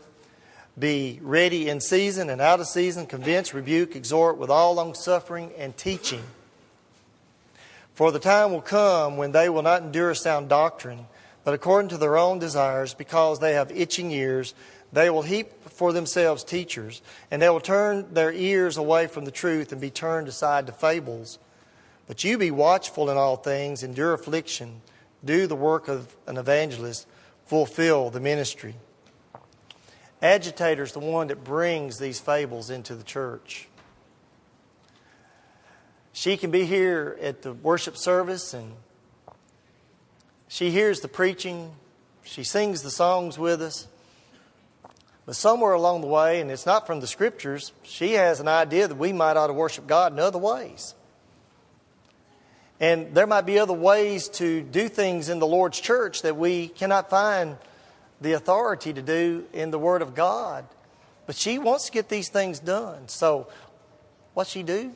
be 0.79 1.19
ready 1.23 1.71
in 1.71 1.81
season 1.81 2.29
and 2.29 2.43
out 2.43 2.61
of 2.61 2.67
season, 2.67 3.07
convince, 3.07 3.55
rebuke, 3.55 3.97
exhort 3.97 4.37
with 4.37 4.51
all 4.51 4.75
long 4.75 4.93
suffering 4.93 5.51
and 5.57 5.75
teaching. 5.79 6.25
For 7.95 8.13
the 8.13 8.19
time 8.19 8.53
will 8.53 8.61
come 8.61 9.17
when 9.17 9.33
they 9.33 9.49
will 9.49 9.63
not 9.63 9.81
endure 9.81 10.15
sound 10.15 10.51
doctrine, 10.51 11.07
but 11.43 11.55
according 11.55 11.89
to 11.89 11.97
their 11.97 12.19
own 12.19 12.39
desires, 12.39 12.93
because 12.93 13.39
they 13.39 13.55
have 13.55 13.73
itching 13.73 14.11
ears, 14.11 14.53
they 14.93 15.09
will 15.09 15.23
heap 15.23 15.56
for 15.77 15.93
themselves 15.93 16.43
teachers, 16.43 17.03
and 17.31 17.43
they 17.43 17.49
will 17.51 17.61
turn 17.61 18.13
their 18.15 18.33
ears 18.33 18.77
away 18.77 19.07
from 19.07 19.27
the 19.27 19.31
truth 19.31 19.73
and 19.73 19.81
be 19.81 19.91
turned 19.91 20.27
aside 20.27 20.67
to 20.67 20.73
fables. 20.73 21.39
But 22.07 22.25
you 22.25 22.39
be 22.39 22.51
watchful 22.51 23.11
in 23.11 23.17
all 23.17 23.37
things, 23.37 23.83
endure 23.83 24.15
affliction, 24.15 24.81
do 25.25 25.47
the 25.47 25.57
work 25.57 25.89
of 25.89 26.17
an 26.27 26.39
evangelist, 26.39 27.07
fulfill 27.45 28.11
the 28.11 28.21
ministry. 28.21 28.75
Agitator 30.23 30.83
is 30.83 30.93
the 30.93 30.99
one 30.99 31.27
that 31.29 31.45
brings 31.45 31.99
these 31.99 32.19
fables 32.19 32.71
into 32.71 32.95
the 32.95 33.05
church. 33.05 33.69
She 36.13 36.39
can 36.39 36.51
be 36.51 36.65
here 36.65 37.19
at 37.21 37.43
the 37.43 37.53
worship 37.53 37.99
service 37.99 38.55
and 38.55 38.73
she 40.49 40.71
hears 40.71 41.01
the 41.01 41.09
preaching, 41.09 41.73
she 42.23 42.45
sings 42.45 42.81
the 42.81 42.91
songs 42.91 43.39
with 43.39 43.61
us. 43.61 43.89
But 45.27 45.35
somewhere 45.35 45.73
along 45.73 46.03
the 46.03 46.07
way, 46.07 46.41
and 46.41 46.51
it's 46.51 46.67
not 46.67 46.87
from 46.87 47.01
the 47.01 47.07
scriptures, 47.09 47.73
she 47.83 48.13
has 48.13 48.39
an 48.39 48.47
idea 48.47 48.87
that 48.87 48.95
we 48.95 49.13
might 49.13 49.37
ought 49.37 49.49
to 49.49 49.53
worship 49.53 49.89
God 49.89 50.13
in 50.13 50.21
other 50.21 50.39
ways. 50.39 50.95
And 52.79 53.13
there 53.15 53.27
might 53.27 53.47
be 53.47 53.59
other 53.59 53.73
ways 53.73 54.29
to 54.29 54.63
do 54.63 54.89
things 54.89 55.29
in 55.29 55.41
the 55.41 55.47
Lord's 55.47 55.81
church 55.81 56.23
that 56.23 56.37
we 56.37 56.69
cannot 56.69 57.11
find 57.11 57.57
the 58.21 58.33
authority 58.33 58.93
to 58.93 59.03
do 59.03 59.45
in 59.53 59.71
the 59.71 59.79
Word 59.79 60.01
of 60.01 60.15
God. 60.15 60.65
But 61.27 61.35
she 61.35 61.59
wants 61.59 61.87
to 61.87 61.93
get 61.93 62.09
these 62.09 62.29
things 62.29 62.61
done. 62.61 63.09
So, 63.09 63.49
what 64.35 64.47
she 64.47 64.63
do? 64.63 64.95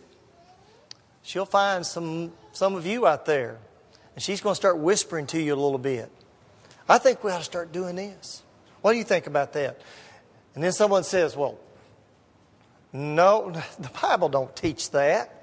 She'll 1.23 1.47
find 1.47 1.85
some 1.85 2.33
some 2.53 2.75
of 2.75 2.87
you 2.87 3.07
out 3.07 3.27
there, 3.27 3.59
and 4.15 4.23
she's 4.23 4.41
going 4.41 4.53
to 4.53 4.57
start 4.57 4.79
whispering 4.79 5.27
to 5.29 5.41
you 5.41 5.55
a 5.55 5.57
little 5.57 5.79
bit. 5.79 6.11
I 6.89 6.99
think 6.99 7.25
we 7.25 7.31
ought 7.31 7.39
to 7.39 7.45
start 7.45 7.73
doing 7.73 7.97
this. 7.97 8.43
What 8.83 8.93
do 8.93 8.99
you 8.99 9.05
think 9.05 9.27
about 9.27 9.53
that? 9.55 9.81
And 10.55 10.65
then 10.65 10.73
someone 10.73 11.05
says, 11.05 11.37
Well, 11.37 11.59
no, 12.93 13.51
the 13.79 13.91
Bible 14.01 14.29
don't 14.29 14.55
teach 14.55 14.91
that. 14.91 15.37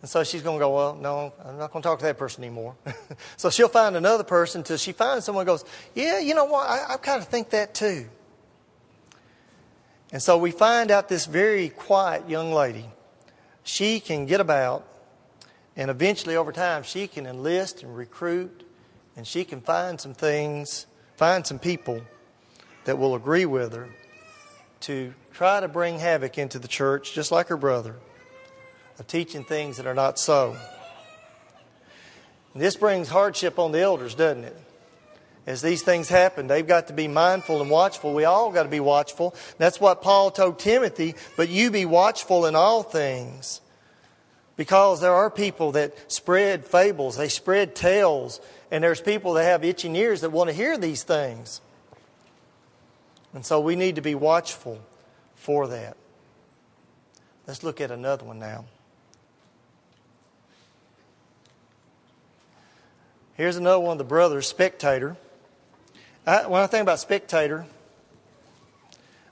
And 0.00 0.10
so 0.10 0.24
she's 0.24 0.42
going 0.42 0.58
to 0.58 0.64
go, 0.64 0.74
Well, 0.74 0.94
no, 0.94 1.32
I'm 1.44 1.58
not 1.58 1.72
going 1.72 1.82
to 1.82 1.88
talk 1.88 1.98
to 2.00 2.04
that 2.06 2.18
person 2.18 2.44
anymore. 2.44 2.74
so 3.36 3.50
she'll 3.50 3.68
find 3.68 3.96
another 3.96 4.24
person 4.24 4.60
until 4.60 4.76
she 4.76 4.92
finds 4.92 5.24
someone 5.24 5.46
who 5.46 5.52
goes, 5.52 5.64
Yeah, 5.94 6.18
you 6.18 6.34
know 6.34 6.46
what? 6.46 6.68
I, 6.68 6.94
I 6.94 6.96
kind 6.96 7.20
of 7.20 7.28
think 7.28 7.50
that 7.50 7.74
too. 7.74 8.08
And 10.12 10.22
so 10.22 10.36
we 10.36 10.50
find 10.50 10.90
out 10.90 11.08
this 11.08 11.24
very 11.24 11.70
quiet 11.70 12.28
young 12.28 12.52
lady, 12.52 12.84
she 13.62 13.98
can 13.98 14.26
get 14.26 14.40
about, 14.40 14.86
and 15.74 15.90
eventually 15.90 16.36
over 16.36 16.52
time, 16.52 16.82
she 16.82 17.06
can 17.06 17.26
enlist 17.26 17.82
and 17.82 17.96
recruit, 17.96 18.68
and 19.16 19.26
she 19.26 19.44
can 19.44 19.62
find 19.62 19.98
some 19.98 20.12
things, 20.12 20.86
find 21.16 21.46
some 21.46 21.58
people 21.58 22.02
that 22.84 22.98
will 22.98 23.14
agree 23.14 23.46
with 23.46 23.72
her 23.72 23.88
to 24.80 25.14
try 25.32 25.60
to 25.60 25.68
bring 25.68 25.98
havoc 25.98 26.38
into 26.38 26.58
the 26.58 26.68
church, 26.68 27.12
just 27.14 27.30
like 27.30 27.48
her 27.48 27.56
brother, 27.56 27.96
of 28.98 29.06
teaching 29.06 29.44
things 29.44 29.76
that 29.76 29.86
are 29.86 29.94
not 29.94 30.18
so. 30.18 30.56
And 32.52 32.62
this 32.62 32.76
brings 32.76 33.08
hardship 33.08 33.58
on 33.58 33.72
the 33.72 33.80
elders, 33.80 34.14
doesn't 34.14 34.44
it? 34.44 34.56
As 35.46 35.60
these 35.60 35.82
things 35.82 36.08
happen, 36.08 36.46
they've 36.46 36.66
got 36.66 36.86
to 36.86 36.92
be 36.92 37.08
mindful 37.08 37.60
and 37.60 37.70
watchful. 37.70 38.14
We 38.14 38.24
all 38.24 38.52
got 38.52 38.62
to 38.62 38.68
be 38.68 38.80
watchful. 38.80 39.34
That's 39.58 39.80
what 39.80 40.02
Paul 40.02 40.30
told 40.30 40.60
Timothy, 40.60 41.14
but 41.36 41.48
you 41.48 41.70
be 41.70 41.84
watchful 41.84 42.46
in 42.46 42.54
all 42.54 42.82
things. 42.82 43.60
Because 44.56 45.00
there 45.00 45.14
are 45.14 45.30
people 45.30 45.72
that 45.72 46.12
spread 46.12 46.64
fables, 46.64 47.16
they 47.16 47.28
spread 47.28 47.74
tales, 47.74 48.40
and 48.70 48.84
there's 48.84 49.00
people 49.00 49.34
that 49.34 49.44
have 49.44 49.64
itching 49.64 49.96
ears 49.96 50.20
that 50.20 50.30
want 50.30 50.50
to 50.50 50.54
hear 50.54 50.78
these 50.78 51.02
things. 51.02 51.60
And 53.34 53.44
so 53.44 53.60
we 53.60 53.76
need 53.76 53.96
to 53.96 54.02
be 54.02 54.14
watchful 54.14 54.80
for 55.34 55.68
that. 55.68 55.96
Let's 57.46 57.62
look 57.62 57.80
at 57.80 57.90
another 57.90 58.24
one 58.24 58.38
now. 58.38 58.64
Here's 63.34 63.56
another 63.56 63.80
one 63.80 63.92
of 63.92 63.98
the 63.98 64.04
brothers, 64.04 64.46
Spectator. 64.46 65.16
I, 66.26 66.46
when 66.46 66.62
I 66.62 66.66
think 66.66 66.82
about 66.82 67.00
Spectator, 67.00 67.66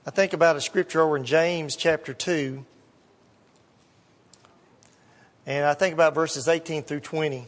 I 0.05 0.09
think 0.09 0.33
about 0.33 0.55
a 0.55 0.61
scripture 0.61 1.01
over 1.01 1.15
in 1.15 1.23
James 1.23 1.75
chapter 1.75 2.13
2. 2.13 2.65
And 5.45 5.65
I 5.65 5.73
think 5.75 5.93
about 5.93 6.15
verses 6.15 6.47
18 6.47 6.83
through 6.83 7.01
20. 7.01 7.47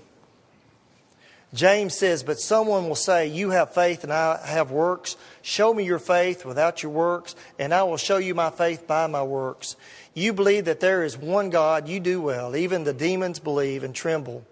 James 1.53 1.95
says, 1.95 2.23
But 2.23 2.39
someone 2.39 2.87
will 2.87 2.95
say, 2.95 3.27
You 3.27 3.51
have 3.51 3.73
faith 3.73 4.03
and 4.03 4.11
I 4.11 4.45
have 4.45 4.71
works. 4.71 5.15
Show 5.41 5.73
me 5.73 5.85
your 5.85 5.99
faith 5.99 6.45
without 6.45 6.81
your 6.81 6.91
works, 6.91 7.35
and 7.59 7.73
I 7.73 7.83
will 7.83 7.97
show 7.97 8.17
you 8.17 8.33
my 8.33 8.49
faith 8.49 8.87
by 8.87 9.07
my 9.07 9.23
works. 9.23 9.75
You 10.15 10.33
believe 10.33 10.65
that 10.65 10.79
there 10.79 11.03
is 11.03 11.17
one 11.17 11.49
God, 11.49 11.87
you 11.87 11.99
do 11.99 12.21
well. 12.21 12.55
Even 12.55 12.83
the 12.83 12.93
demons 12.93 13.39
believe 13.39 13.83
and 13.83 13.93
tremble. 13.93 14.43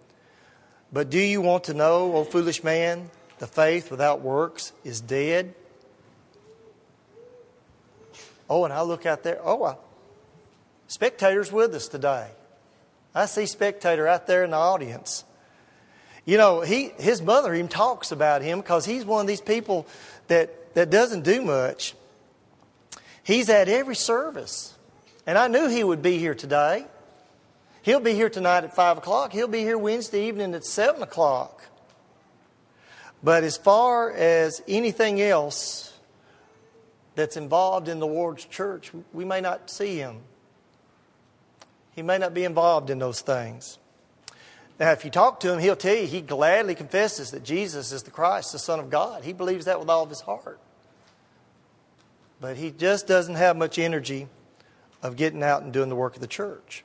But 0.93 1.09
do 1.09 1.19
you 1.19 1.41
want 1.41 1.65
to 1.65 1.73
know, 1.73 2.13
O 2.15 2.23
foolish 2.23 2.63
man, 2.63 3.09
the 3.39 3.47
faith 3.47 3.89
without 3.89 4.21
works 4.21 4.71
is 4.83 5.01
dead? 5.01 5.55
Oh, 8.49 8.65
and 8.65 8.73
I 8.73 8.81
look 8.81 9.05
out 9.05 9.23
there. 9.23 9.39
Oh, 9.43 9.63
I, 9.63 9.75
spectators 10.87 11.51
with 11.51 11.73
us 11.73 11.87
today. 11.87 12.27
I 13.15 13.25
see 13.25 13.45
spectator 13.45 14.07
out 14.07 14.27
there 14.27 14.43
in 14.43 14.51
the 14.51 14.57
audience. 14.57 15.23
You 16.25 16.37
know, 16.37 16.61
he, 16.61 16.91
his 16.99 17.21
mother 17.21 17.53
even 17.53 17.67
talks 17.67 18.11
about 18.11 18.41
him 18.41 18.59
because 18.59 18.85
he's 18.85 19.05
one 19.05 19.21
of 19.21 19.27
these 19.27 19.41
people 19.41 19.87
that, 20.27 20.75
that 20.75 20.89
doesn't 20.89 21.23
do 21.23 21.41
much. 21.41 21.95
He's 23.23 23.49
at 23.49 23.67
every 23.67 23.95
service. 23.95 24.75
And 25.25 25.37
I 25.37 25.47
knew 25.47 25.67
he 25.67 25.83
would 25.83 26.01
be 26.01 26.17
here 26.17 26.35
today. 26.35 26.85
He'll 27.83 27.99
be 27.99 28.13
here 28.13 28.29
tonight 28.29 28.63
at 28.63 28.75
5 28.75 28.99
o'clock. 28.99 29.33
He'll 29.33 29.47
be 29.47 29.61
here 29.61 29.77
Wednesday 29.77 30.27
evening 30.27 30.53
at 30.53 30.63
7 30.63 31.01
o'clock. 31.01 31.63
But 33.23 33.43
as 33.43 33.57
far 33.57 34.11
as 34.11 34.61
anything 34.67 35.21
else 35.21 35.93
that's 37.15 37.37
involved 37.37 37.87
in 37.87 37.99
the 37.99 38.07
Lord's 38.07 38.45
church, 38.45 38.91
we 39.13 39.25
may 39.25 39.41
not 39.41 39.69
see 39.69 39.97
him. 39.97 40.21
He 41.95 42.01
may 42.01 42.17
not 42.17 42.33
be 42.33 42.43
involved 42.43 42.89
in 42.89 42.99
those 42.99 43.21
things. 43.21 43.77
Now, 44.81 44.93
if 44.93 45.05
you 45.05 45.11
talk 45.11 45.41
to 45.41 45.53
him, 45.53 45.59
he'll 45.59 45.75
tell 45.75 45.95
you 45.95 46.07
he 46.07 46.21
gladly 46.21 46.73
confesses 46.73 47.29
that 47.29 47.43
Jesus 47.43 47.91
is 47.91 48.01
the 48.01 48.09
Christ, 48.09 48.51
the 48.51 48.57
Son 48.57 48.79
of 48.79 48.89
God. 48.89 49.23
He 49.23 49.31
believes 49.31 49.65
that 49.65 49.79
with 49.79 49.91
all 49.91 50.01
of 50.01 50.09
his 50.09 50.21
heart. 50.21 50.59
But 52.39 52.57
he 52.57 52.71
just 52.71 53.05
doesn't 53.05 53.35
have 53.35 53.55
much 53.55 53.77
energy 53.77 54.27
of 55.03 55.17
getting 55.17 55.43
out 55.43 55.61
and 55.61 55.71
doing 55.71 55.89
the 55.89 55.95
work 55.95 56.15
of 56.15 56.21
the 56.21 56.27
church. 56.27 56.83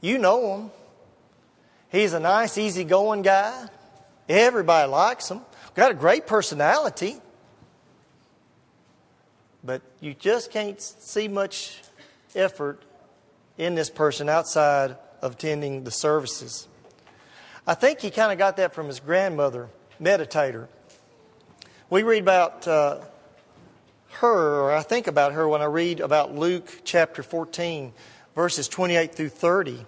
You 0.00 0.18
know 0.18 0.54
him. 0.54 0.70
He's 1.90 2.12
a 2.12 2.20
nice, 2.20 2.56
easygoing 2.56 3.22
guy. 3.22 3.66
Everybody 4.28 4.88
likes 4.88 5.28
him. 5.28 5.40
Got 5.74 5.90
a 5.90 5.94
great 5.94 6.28
personality. 6.28 7.16
But 9.64 9.82
you 9.98 10.14
just 10.14 10.52
can't 10.52 10.80
see 10.80 11.26
much 11.26 11.82
effort 12.36 12.84
in 13.56 13.74
this 13.74 13.90
person 13.90 14.28
outside 14.28 14.96
of 15.22 15.32
attending 15.32 15.84
the 15.84 15.90
services. 15.90 16.68
I 17.66 17.74
think 17.74 18.00
he 18.00 18.10
kind 18.10 18.32
of 18.32 18.38
got 18.38 18.56
that 18.56 18.74
from 18.74 18.86
his 18.86 19.00
grandmother, 19.00 19.68
Meditator. 20.00 20.68
We 21.90 22.02
read 22.02 22.22
about 22.22 22.66
uh, 22.66 23.00
her, 24.12 24.60
or 24.60 24.72
I 24.72 24.82
think 24.82 25.06
about 25.06 25.32
her 25.32 25.48
when 25.48 25.62
I 25.62 25.66
read 25.66 26.00
about 26.00 26.34
Luke 26.34 26.82
chapter 26.84 27.22
14, 27.22 27.92
verses 28.34 28.68
28 28.68 29.14
through 29.14 29.28
30, 29.28 29.84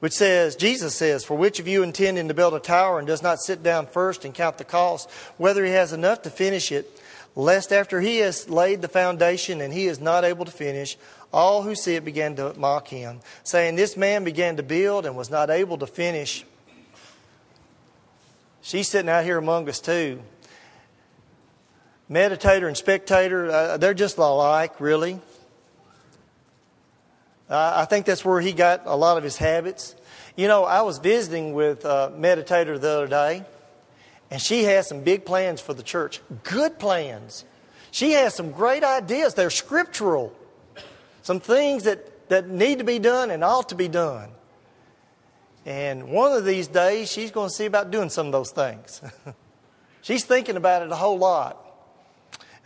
which 0.00 0.12
says, 0.12 0.56
Jesus 0.56 0.94
says, 0.94 1.24
For 1.24 1.36
which 1.36 1.60
of 1.60 1.68
you 1.68 1.82
intending 1.82 2.28
to 2.28 2.34
build 2.34 2.54
a 2.54 2.60
tower 2.60 2.98
and 2.98 3.06
does 3.06 3.22
not 3.22 3.40
sit 3.40 3.62
down 3.62 3.86
first 3.86 4.24
and 4.24 4.34
count 4.34 4.58
the 4.58 4.64
cost, 4.64 5.10
whether 5.36 5.64
he 5.64 5.72
has 5.72 5.92
enough 5.92 6.22
to 6.22 6.30
finish 6.30 6.70
it, 6.70 6.93
lest 7.36 7.72
after 7.72 8.00
he 8.00 8.18
has 8.18 8.48
laid 8.48 8.82
the 8.82 8.88
foundation 8.88 9.60
and 9.60 9.72
he 9.72 9.86
is 9.86 10.00
not 10.00 10.24
able 10.24 10.44
to 10.44 10.50
finish, 10.50 10.96
all 11.32 11.62
who 11.62 11.74
see 11.74 11.96
it 11.96 12.04
began 12.04 12.36
to 12.36 12.54
mock 12.54 12.88
him, 12.88 13.20
saying, 13.42 13.76
This 13.76 13.96
man 13.96 14.24
began 14.24 14.56
to 14.56 14.62
build 14.62 15.04
and 15.06 15.16
was 15.16 15.30
not 15.30 15.50
able 15.50 15.78
to 15.78 15.86
finish. 15.86 16.44
She's 18.62 18.88
sitting 18.88 19.10
out 19.10 19.24
here 19.24 19.36
among 19.36 19.68
us 19.68 19.80
too. 19.80 20.22
Meditator 22.10 22.66
and 22.66 22.76
spectator, 22.76 23.50
uh, 23.50 23.76
they're 23.78 23.94
just 23.94 24.16
alike, 24.18 24.80
really. 24.80 25.20
Uh, 27.48 27.72
I 27.76 27.84
think 27.84 28.06
that's 28.06 28.24
where 28.24 28.40
he 28.40 28.52
got 28.52 28.82
a 28.86 28.96
lot 28.96 29.18
of 29.18 29.24
his 29.24 29.36
habits. 29.36 29.94
You 30.36 30.48
know, 30.48 30.64
I 30.64 30.82
was 30.82 30.98
visiting 30.98 31.52
with 31.52 31.84
a 31.84 32.12
Meditator 32.16 32.80
the 32.80 32.90
other 32.90 33.06
day, 33.06 33.44
and 34.30 34.40
she 34.40 34.64
has 34.64 34.88
some 34.88 35.00
big 35.00 35.24
plans 35.24 35.60
for 35.60 35.74
the 35.74 35.82
church. 35.82 36.20
Good 36.42 36.78
plans. 36.78 37.44
She 37.90 38.12
has 38.12 38.34
some 38.34 38.50
great 38.50 38.82
ideas. 38.82 39.34
They're 39.34 39.50
scriptural 39.50 40.34
some 41.24 41.40
things 41.40 41.84
that, 41.84 42.28
that 42.28 42.50
need 42.50 42.78
to 42.78 42.84
be 42.84 42.98
done 42.98 43.30
and 43.30 43.42
ought 43.42 43.70
to 43.70 43.74
be 43.74 43.88
done. 43.88 44.28
And 45.64 46.10
one 46.10 46.32
of 46.32 46.44
these 46.44 46.68
days, 46.68 47.10
she's 47.10 47.30
going 47.30 47.48
to 47.48 47.54
see 47.54 47.64
about 47.64 47.90
doing 47.90 48.10
some 48.10 48.26
of 48.26 48.32
those 48.32 48.50
things. 48.50 49.00
she's 50.02 50.22
thinking 50.22 50.56
about 50.56 50.82
it 50.82 50.92
a 50.92 50.96
whole 50.96 51.16
lot. 51.16 51.58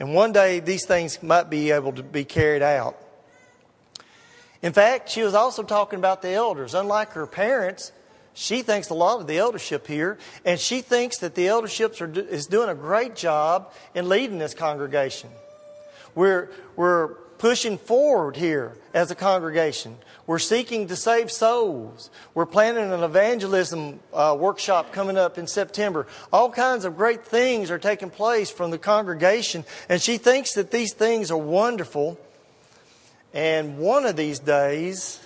And 0.00 0.12
one 0.12 0.32
day, 0.32 0.58
these 0.58 0.84
things 0.84 1.22
might 1.22 1.48
be 1.48 1.70
able 1.70 1.92
to 1.92 2.02
be 2.02 2.24
carried 2.24 2.62
out. 2.62 2.96
In 4.60 4.72
fact, 4.72 5.08
she 5.08 5.22
was 5.22 5.34
also 5.34 5.62
talking 5.62 6.00
about 6.00 6.20
the 6.20 6.30
elders. 6.30 6.74
Unlike 6.74 7.12
her 7.12 7.28
parents, 7.28 7.92
she 8.38 8.62
thinks 8.62 8.88
a 8.88 8.94
lot 8.94 9.20
of 9.20 9.26
the 9.26 9.38
eldership 9.38 9.88
here, 9.88 10.16
and 10.44 10.60
she 10.60 10.80
thinks 10.80 11.18
that 11.18 11.34
the 11.34 11.48
eldership 11.48 12.00
is 12.00 12.46
doing 12.46 12.68
a 12.68 12.74
great 12.74 13.16
job 13.16 13.72
in 13.96 14.08
leading 14.08 14.38
this 14.38 14.54
congregation. 14.54 15.28
We're, 16.14 16.48
we're 16.76 17.08
pushing 17.38 17.78
forward 17.78 18.36
here 18.36 18.76
as 18.94 19.10
a 19.10 19.16
congregation. 19.16 19.96
We're 20.28 20.38
seeking 20.38 20.86
to 20.86 20.94
save 20.94 21.32
souls. 21.32 22.10
We're 22.32 22.46
planning 22.46 22.92
an 22.92 23.02
evangelism 23.02 23.98
uh, 24.14 24.36
workshop 24.38 24.92
coming 24.92 25.18
up 25.18 25.36
in 25.36 25.48
September. 25.48 26.06
All 26.32 26.48
kinds 26.48 26.84
of 26.84 26.96
great 26.96 27.24
things 27.24 27.72
are 27.72 27.78
taking 27.80 28.08
place 28.08 28.52
from 28.52 28.70
the 28.70 28.78
congregation, 28.78 29.64
and 29.88 30.00
she 30.00 30.16
thinks 30.16 30.52
that 30.52 30.70
these 30.70 30.94
things 30.94 31.32
are 31.32 31.36
wonderful. 31.36 32.20
And 33.34 33.78
one 33.78 34.06
of 34.06 34.14
these 34.14 34.38
days, 34.38 35.18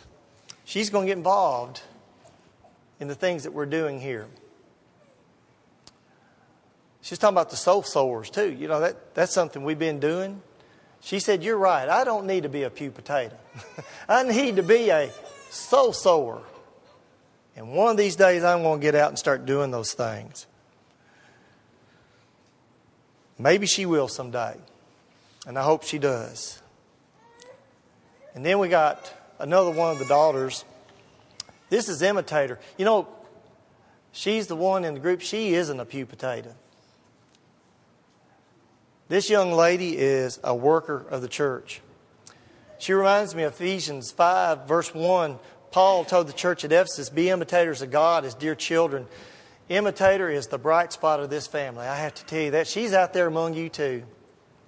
she's 0.64 0.88
going 0.88 1.08
to 1.08 1.10
get 1.10 1.18
involved 1.18 1.82
in 3.02 3.08
the 3.08 3.16
things 3.16 3.42
that 3.42 3.52
we're 3.52 3.66
doing 3.66 4.00
here. 4.00 4.28
She's 7.00 7.18
talking 7.18 7.34
about 7.34 7.50
the 7.50 7.56
soul 7.56 7.82
sowers, 7.82 8.30
too. 8.30 8.48
You 8.52 8.68
know, 8.68 8.78
that, 8.78 9.16
that's 9.16 9.34
something 9.34 9.64
we've 9.64 9.76
been 9.76 9.98
doing. 9.98 10.40
She 11.00 11.18
said, 11.18 11.42
You're 11.42 11.58
right. 11.58 11.88
I 11.88 12.04
don't 12.04 12.28
need 12.28 12.44
to 12.44 12.48
be 12.48 12.62
a 12.62 12.70
pew 12.70 12.92
potato. 12.92 13.36
I 14.08 14.22
need 14.22 14.54
to 14.54 14.62
be 14.62 14.90
a 14.90 15.10
soul 15.50 15.92
sower. 15.92 16.42
And 17.56 17.72
one 17.72 17.90
of 17.90 17.96
these 17.96 18.14
days, 18.14 18.44
I'm 18.44 18.62
going 18.62 18.78
to 18.78 18.82
get 18.82 18.94
out 18.94 19.08
and 19.08 19.18
start 19.18 19.46
doing 19.46 19.72
those 19.72 19.94
things. 19.94 20.46
Maybe 23.36 23.66
she 23.66 23.84
will 23.84 24.06
someday. 24.06 24.54
And 25.44 25.58
I 25.58 25.64
hope 25.64 25.82
she 25.82 25.98
does. 25.98 26.62
And 28.36 28.46
then 28.46 28.60
we 28.60 28.68
got 28.68 29.12
another 29.40 29.72
one 29.72 29.90
of 29.90 29.98
the 29.98 30.04
daughters. 30.04 30.64
This 31.72 31.88
is 31.88 32.02
Imitator. 32.02 32.58
You 32.76 32.84
know, 32.84 33.08
she's 34.12 34.46
the 34.46 34.54
one 34.54 34.84
in 34.84 34.92
the 34.92 35.00
group, 35.00 35.22
she 35.22 35.54
isn't 35.54 35.80
a 35.80 35.86
pew 35.86 36.04
potato. 36.04 36.54
This 39.08 39.30
young 39.30 39.52
lady 39.52 39.96
is 39.96 40.38
a 40.44 40.54
worker 40.54 41.06
of 41.08 41.22
the 41.22 41.28
church. 41.28 41.80
She 42.78 42.92
reminds 42.92 43.34
me 43.34 43.44
of 43.44 43.54
Ephesians 43.54 44.12
5, 44.12 44.68
verse 44.68 44.94
1. 44.94 45.38
Paul 45.70 46.04
told 46.04 46.28
the 46.28 46.34
church 46.34 46.62
at 46.62 46.72
Ephesus, 46.72 47.08
Be 47.08 47.30
imitators 47.30 47.80
of 47.80 47.90
God 47.90 48.26
as 48.26 48.34
dear 48.34 48.54
children. 48.54 49.06
Imitator 49.70 50.28
is 50.28 50.48
the 50.48 50.58
bright 50.58 50.92
spot 50.92 51.20
of 51.20 51.30
this 51.30 51.46
family. 51.46 51.86
I 51.86 51.96
have 51.96 52.12
to 52.16 52.24
tell 52.26 52.42
you 52.42 52.50
that. 52.50 52.66
She's 52.66 52.92
out 52.92 53.14
there 53.14 53.28
among 53.28 53.54
you 53.54 53.70
too. 53.70 54.02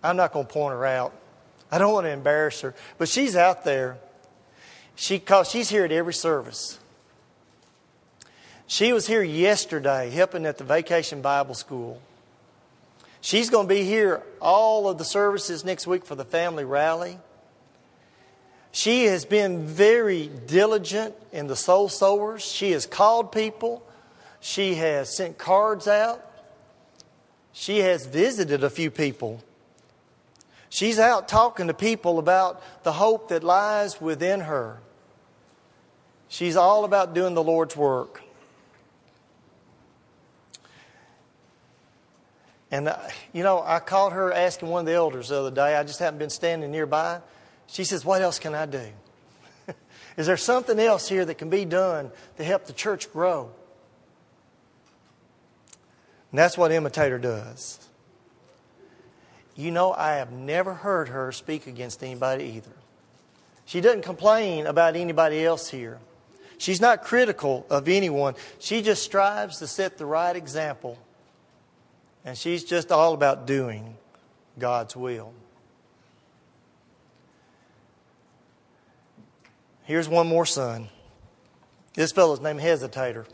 I'm 0.03 0.17
not 0.17 0.33
going 0.33 0.47
to 0.47 0.53
point 0.53 0.73
her 0.73 0.87
out. 0.87 1.13
I 1.71 1.77
don't 1.77 1.93
want 1.93 2.07
to 2.07 2.13
embarrass 2.13 2.63
her, 2.63 2.75
but 2.97 3.11
she's 3.11 3.37
out 3.37 3.63
there. 3.63 3.99
She, 4.95 5.19
cause 5.19 5.51
she's 5.51 5.69
here 5.69 5.85
at 5.85 5.93
every 5.93 6.15
service. 6.15 6.79
She 8.67 8.93
was 8.93 9.07
here 9.07 9.23
yesterday 9.23 10.11
helping 10.11 10.47
at 10.47 10.59
the 10.59 10.65
Vacation 10.65 11.21
Bible 11.21 11.55
School. 11.55 12.01
She's 13.21 13.51
going 13.51 13.69
to 13.69 13.75
be 13.75 13.85
here 13.85 14.23
all 14.41 14.89
of 14.89 14.99
the 14.99 15.05
services 15.05 15.65
next 15.65 15.87
week 15.87 16.05
for 16.05 16.15
the 16.15 16.25
family 16.25 16.65
rally. 16.65 17.19
She 18.73 19.05
has 19.05 19.25
been 19.25 19.67
very 19.67 20.29
diligent 20.47 21.15
in 21.33 21.47
the 21.47 21.55
soul 21.57 21.89
sowers. 21.89 22.45
She 22.45 22.73
has 22.73 22.87
called 22.87 23.31
people. 23.31 23.87
She 24.41 24.75
has 24.75 25.17
sent 25.17 25.39
cards 25.39 25.87
out. 25.87 26.29
She 27.53 27.79
has 27.79 28.05
visited 28.05 28.65
a 28.65 28.71
few 28.71 28.91
people. 28.91 29.43
She's 30.69 30.99
out 30.99 31.29
talking 31.29 31.69
to 31.69 31.75
people 31.75 32.19
about 32.19 32.61
the 32.83 32.93
hope 32.93 33.29
that 33.29 33.45
lies 33.45 34.01
within 34.01 34.41
her. 34.41 34.81
She's 36.27 36.57
all 36.57 36.85
about 36.85 37.15
doing 37.15 37.35
the 37.35 37.45
Lord's 37.45 37.77
work. 37.77 38.24
And, 42.75 42.89
uh, 42.89 42.97
you 43.33 43.45
know, 43.45 43.63
I 43.65 43.79
caught 43.79 44.15
her 44.15 44.33
asking 44.33 44.69
one 44.69 44.81
of 44.81 44.87
the 44.87 44.95
elders 44.95 45.29
the 45.29 45.39
other 45.39 45.53
day. 45.53 45.77
I 45.77 45.85
just 45.85 46.01
happened 46.01 46.19
been 46.19 46.29
standing 46.29 46.73
nearby. 46.73 47.21
She 47.69 47.85
says, 47.85 48.05
What 48.05 48.21
else 48.21 48.41
can 48.41 48.53
I 48.53 48.67
do? 48.67 48.89
Is 50.17 50.27
there 50.27 50.37
something 50.37 50.81
else 50.81 51.09
here 51.09 51.25
that 51.25 51.37
can 51.37 51.51
be 51.51 51.65
done 51.65 52.11
to 52.37 52.43
help 52.43 52.65
the 52.65 52.73
church 52.73 53.13
grow? 53.13 53.53
And 56.33 56.39
that's 56.41 56.59
what 56.59 56.73
Imitator 56.73 57.17
does. 57.17 57.79
You 59.55 59.71
know, 59.71 59.93
I 59.93 60.15
have 60.15 60.33
never 60.33 60.75
heard 60.75 61.11
her 61.11 61.31
speak 61.31 61.69
against 61.69 62.03
anybody 62.03 62.55
either. 62.57 62.75
She 63.67 63.83
doesn't 63.83 64.03
complain 64.03 64.67
about 64.67 64.97
anybody 64.97 65.45
else 65.45 65.71
here. 65.71 66.01
She's 66.59 66.81
not 66.81 67.05
critical 67.05 67.67
of 67.71 67.87
anyone. 67.87 68.35
She 68.59 68.83
just 68.83 69.05
strives 69.05 69.61
to 69.61 69.69
set 69.69 69.97
the 69.97 70.07
right 70.07 70.35
example. 70.35 70.99
And 72.25 72.39
she's 72.39 72.65
just 72.65 72.91
all 72.91 73.13
about 73.13 73.47
doing 73.47 73.97
God's 74.59 74.97
will. 74.97 75.33
Here's 79.85 80.09
one 80.09 80.27
more 80.27 80.47
son. 80.47 80.89
This 81.93 82.13
fellow's 82.13 82.41
named 82.41 82.61
Hesitator. 82.61 83.27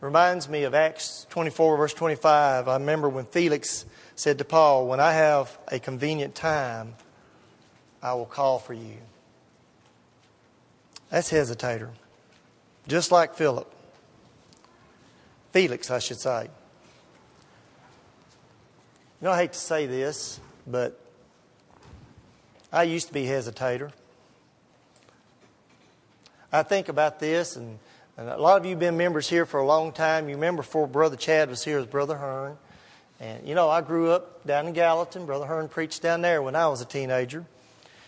Reminds 0.00 0.48
me 0.48 0.62
of 0.64 0.74
Acts 0.74 1.26
24, 1.30 1.76
verse 1.76 1.94
25. 1.94 2.68
I 2.68 2.74
remember 2.74 3.08
when 3.08 3.24
Felix 3.24 3.84
said 4.14 4.38
to 4.38 4.44
Paul, 4.44 4.86
When 4.86 5.00
I 5.00 5.12
have 5.12 5.58
a 5.68 5.80
convenient 5.80 6.34
time, 6.34 6.94
I 8.02 8.14
will 8.14 8.26
call 8.26 8.58
for 8.58 8.74
you. 8.74 8.98
That's 11.10 11.30
hesitator. 11.30 11.90
Just 12.86 13.10
like 13.10 13.34
Philip. 13.34 13.72
Felix, 15.52 15.90
I 15.90 15.98
should 15.98 16.20
say. 16.20 16.48
You 19.20 19.26
know, 19.26 19.32
I 19.32 19.38
hate 19.38 19.52
to 19.52 19.58
say 19.58 19.86
this, 19.86 20.40
but 20.66 21.00
I 22.72 22.82
used 22.84 23.08
to 23.08 23.14
be 23.14 23.26
a 23.26 23.30
hesitator. 23.30 23.90
I 26.52 26.62
think 26.62 26.88
about 26.88 27.18
this, 27.18 27.56
and 27.56 27.78
and 28.18 28.30
a 28.30 28.38
lot 28.38 28.58
of 28.58 28.64
you 28.64 28.70
have 28.70 28.80
been 28.80 28.96
members 28.96 29.28
here 29.28 29.44
for 29.44 29.60
a 29.60 29.66
long 29.66 29.92
time. 29.92 30.28
You 30.28 30.36
remember 30.36 30.62
before 30.62 30.86
Brother 30.86 31.16
Chad 31.16 31.50
was 31.50 31.62
here 31.62 31.78
as 31.78 31.86
Brother 31.86 32.16
Hearn. 32.16 32.56
And, 33.20 33.46
you 33.46 33.54
know, 33.54 33.68
I 33.68 33.82
grew 33.82 34.10
up 34.10 34.46
down 34.46 34.66
in 34.66 34.72
Gallatin. 34.72 35.26
Brother 35.26 35.44
Hearn 35.44 35.68
preached 35.68 36.00
down 36.00 36.22
there 36.22 36.40
when 36.40 36.56
I 36.56 36.66
was 36.68 36.80
a 36.80 36.86
teenager. 36.86 37.44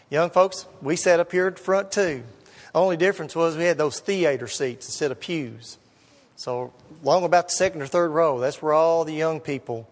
Young 0.09 0.31
folks, 0.31 0.64
we 0.81 0.97
sat 0.97 1.21
up 1.21 1.31
here 1.31 1.49
at 1.49 1.57
the 1.57 1.62
front 1.62 1.92
too. 1.92 2.23
Only 2.75 2.97
difference 2.97 3.37
was 3.37 3.57
we 3.57 3.64
had 3.64 3.77
those 3.77 4.01
theater 4.01 4.49
seats 4.49 4.87
instead 4.87 5.11
of 5.11 5.21
pews. 5.21 5.77
So, 6.37 6.73
long 7.03 7.25
about 7.25 7.49
the 7.49 7.55
second 7.55 7.83
or 7.83 7.87
third 7.87 8.09
row, 8.09 8.38
that's 8.38 8.62
where 8.62 8.73
all 8.73 9.05
the 9.05 9.12
young 9.12 9.40
people 9.40 9.87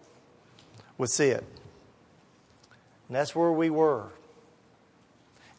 would 0.97 1.09
see 1.09 1.27
it. 1.27 1.43
And 3.07 3.15
that's 3.15 3.35
where 3.35 3.51
we 3.51 3.69
were. 3.69 4.09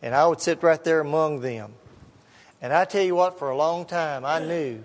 And 0.03 0.15
I 0.15 0.27
would 0.27 0.41
sit 0.41 0.63
right 0.63 0.83
there 0.83 1.01
among 1.01 1.41
them. 1.41 1.73
And 2.61 2.73
I 2.73 2.85
tell 2.85 3.03
you 3.03 3.15
what, 3.15 3.39
for 3.39 3.51
a 3.51 3.57
long 3.57 3.85
time, 3.85 4.25
I 4.25 4.41
knew 4.41 4.83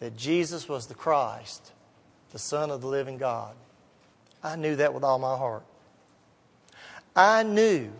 that 0.00 0.16
Jesus 0.16 0.68
was 0.68 0.86
the 0.86 0.94
Christ, 0.94 1.72
the 2.32 2.38
Son 2.38 2.70
of 2.70 2.80
the 2.80 2.86
living 2.86 3.18
God. 3.18 3.54
I 4.42 4.56
knew 4.56 4.76
that 4.76 4.92
with 4.92 5.04
all 5.04 5.18
my 5.18 5.36
heart. 5.36 5.64
I 7.16 7.42
knew 7.42 7.90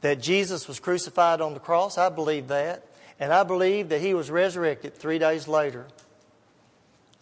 that 0.00 0.20
Jesus 0.20 0.68
was 0.68 0.80
crucified 0.80 1.40
on 1.40 1.54
the 1.54 1.60
cross. 1.60 1.96
I 1.96 2.08
believed 2.08 2.48
that. 2.48 2.84
And 3.18 3.32
I 3.32 3.44
believed 3.44 3.90
that 3.90 4.00
he 4.00 4.12
was 4.12 4.30
resurrected 4.30 4.94
three 4.94 5.18
days 5.18 5.48
later. 5.48 5.86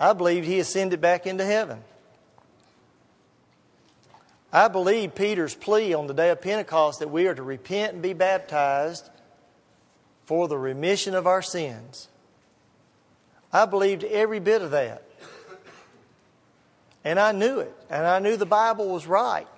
I 0.01 0.13
believed 0.13 0.47
he 0.47 0.59
ascended 0.59 1.01
back 1.01 1.27
into 1.27 1.45
heaven. 1.45 1.83
I 4.55 4.69
believe 4.69 5.17
Peter's 5.17 5.57
plea 5.57 5.95
on 5.95 6.07
the 6.07 6.15
day 6.15 6.31
of 6.31 6.41
Pentecost 6.41 7.01
that 7.01 7.11
we 7.11 7.27
are 7.27 7.35
to 7.35 7.43
repent 7.43 7.95
and 7.95 8.01
be 8.01 8.13
baptized 8.13 9.11
for 10.27 10.47
the 10.47 10.57
remission 10.57 11.17
of 11.17 11.27
our 11.27 11.43
sins. 11.43 12.07
I 13.53 13.67
believed 13.67 14.05
every 14.05 14.39
bit 14.39 14.63
of 14.63 14.71
that. 14.71 15.03
And 17.03 17.19
I 17.19 17.33
knew 17.33 17.59
it. 17.59 17.75
And 17.91 18.07
I 18.07 18.21
knew 18.21 18.37
the 18.37 18.47
Bible 18.47 18.89
was 18.91 19.09
right. 19.09 19.49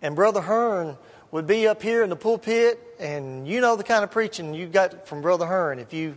And 0.00 0.16
Brother 0.16 0.40
Hearn 0.40 0.96
would 1.30 1.46
be 1.46 1.68
up 1.68 1.82
here 1.82 2.02
in 2.02 2.08
the 2.08 2.16
pulpit, 2.16 2.80
and 2.98 3.46
you 3.46 3.60
know 3.60 3.76
the 3.76 3.84
kind 3.84 4.02
of 4.02 4.10
preaching 4.10 4.54
you 4.54 4.66
got 4.66 5.06
from 5.06 5.20
Brother 5.20 5.44
Hearn 5.44 5.78
if 5.78 5.92
you 5.92 6.16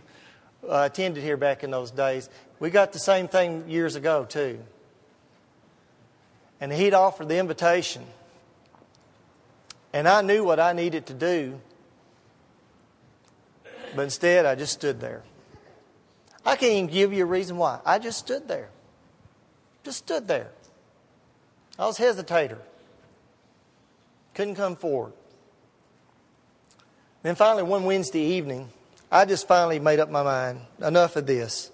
uh, 0.66 0.88
attended 0.90 1.22
here 1.22 1.36
back 1.36 1.62
in 1.62 1.70
those 1.70 1.90
days. 1.90 2.30
We 2.60 2.70
got 2.70 2.94
the 2.94 2.98
same 2.98 3.28
thing 3.28 3.68
years 3.68 3.94
ago, 3.94 4.24
too. 4.24 4.58
And 6.60 6.72
he'd 6.72 6.94
offer 6.94 7.24
the 7.24 7.38
invitation. 7.38 8.04
And 9.92 10.08
I 10.08 10.22
knew 10.22 10.44
what 10.44 10.58
I 10.58 10.72
needed 10.72 11.06
to 11.06 11.14
do 11.14 11.60
but 13.94 14.02
instead, 14.02 14.44
I 14.44 14.54
just 14.54 14.72
stood 14.72 15.00
there. 15.00 15.22
I 16.44 16.56
can't 16.56 16.72
even 16.72 16.86
give 16.88 17.12
you 17.12 17.22
a 17.22 17.26
reason 17.26 17.56
why. 17.56 17.80
I 17.86 17.98
just 17.98 18.18
stood 18.18 18.48
there. 18.48 18.68
Just 19.84 19.98
stood 19.98 20.26
there. 20.26 20.50
I 21.78 21.86
was 21.86 21.98
hesitator. 21.98 22.58
Couldn't 24.34 24.56
come 24.56 24.76
forward. 24.76 25.12
Then 27.22 27.34
finally, 27.34 27.62
one 27.62 27.84
Wednesday 27.84 28.20
evening, 28.20 28.68
I 29.10 29.24
just 29.24 29.48
finally 29.48 29.78
made 29.78 30.00
up 30.00 30.10
my 30.10 30.22
mind 30.22 30.60
enough 30.82 31.16
of 31.16 31.26
this. 31.26 31.70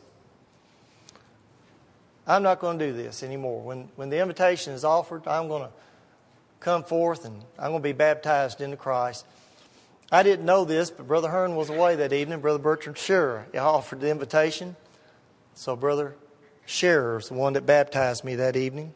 I'm 2.31 2.45
not 2.45 2.61
going 2.61 2.79
to 2.79 2.87
do 2.87 2.93
this 2.93 3.25
anymore. 3.25 3.61
When, 3.61 3.89
when 3.97 4.09
the 4.09 4.21
invitation 4.21 4.73
is 4.73 4.85
offered, 4.85 5.27
I'm 5.27 5.49
going 5.49 5.65
to 5.65 5.71
come 6.61 6.85
forth 6.85 7.25
and 7.25 7.43
I'm 7.59 7.73
going 7.73 7.83
to 7.83 7.89
be 7.89 7.93
baptized 7.93 8.61
into 8.61 8.77
Christ. 8.77 9.27
I 10.13 10.23
didn't 10.23 10.47
know 10.47 10.65
this, 10.65 10.93
but 10.93 11.09
Brother 11.09 11.29
Hearn 11.29 11.57
was 11.57 11.71
away 11.71 11.97
that 11.97 12.13
evening. 12.13 12.39
Brother 12.41 12.61
Bertram 12.61 12.95
Scherer 12.95 13.47
offered 13.57 14.01
the 14.01 14.11
invitation. 14.11 14.77
So 15.55 15.75
Brother 15.75 16.15
Scherer 16.67 17.19
is 17.19 17.31
the 17.31 17.35
one 17.35 17.55
that 17.55 17.67
baptized 17.67 18.23
me 18.23 18.37
that 18.37 18.55
evening. 18.55 18.93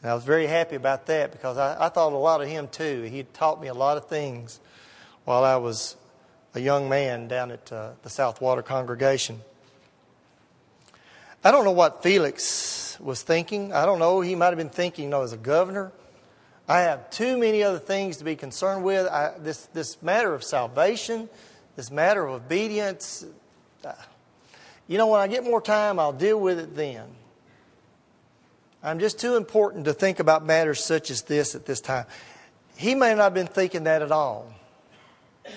And 0.00 0.10
I 0.10 0.14
was 0.14 0.24
very 0.24 0.46
happy 0.46 0.76
about 0.76 1.04
that 1.06 1.30
because 1.30 1.58
I, 1.58 1.86
I 1.86 1.88
thought 1.90 2.14
a 2.14 2.16
lot 2.16 2.40
of 2.40 2.48
him 2.48 2.68
too. 2.68 3.02
He 3.02 3.24
taught 3.34 3.60
me 3.60 3.68
a 3.68 3.74
lot 3.74 3.98
of 3.98 4.08
things 4.08 4.60
while 5.26 5.44
I 5.44 5.56
was 5.56 5.94
a 6.54 6.60
young 6.60 6.88
man 6.88 7.28
down 7.28 7.50
at 7.50 7.70
uh, 7.70 7.90
the 8.02 8.08
Southwater 8.08 8.64
congregation. 8.64 9.42
I 11.44 11.52
don't 11.52 11.64
know 11.64 11.72
what 11.72 12.02
Felix 12.02 12.98
was 12.98 13.22
thinking. 13.22 13.72
I 13.72 13.86
don't 13.86 14.00
know. 14.00 14.20
He 14.20 14.34
might 14.34 14.46
have 14.46 14.56
been 14.56 14.70
thinking, 14.70 15.04
you 15.04 15.10
know, 15.10 15.22
as 15.22 15.32
a 15.32 15.36
governor, 15.36 15.92
I 16.66 16.80
have 16.80 17.10
too 17.10 17.38
many 17.38 17.62
other 17.62 17.78
things 17.78 18.16
to 18.16 18.24
be 18.24 18.34
concerned 18.34 18.82
with. 18.82 19.06
I, 19.06 19.34
this, 19.38 19.66
this 19.66 20.02
matter 20.02 20.34
of 20.34 20.42
salvation, 20.42 21.28
this 21.76 21.90
matter 21.92 22.26
of 22.26 22.42
obedience, 22.42 23.24
uh, 23.84 23.92
you 24.88 24.98
know, 24.98 25.06
when 25.06 25.20
I 25.20 25.28
get 25.28 25.44
more 25.44 25.62
time, 25.62 26.00
I'll 26.00 26.12
deal 26.12 26.40
with 26.40 26.58
it 26.58 26.74
then. 26.74 27.06
I'm 28.82 28.98
just 28.98 29.20
too 29.20 29.36
important 29.36 29.84
to 29.84 29.92
think 29.92 30.18
about 30.18 30.44
matters 30.44 30.84
such 30.84 31.10
as 31.10 31.22
this 31.22 31.54
at 31.54 31.66
this 31.66 31.80
time. 31.80 32.06
He 32.76 32.94
may 32.94 33.14
not 33.14 33.24
have 33.24 33.34
been 33.34 33.46
thinking 33.46 33.84
that 33.84 34.02
at 34.02 34.10
all. 34.10 34.52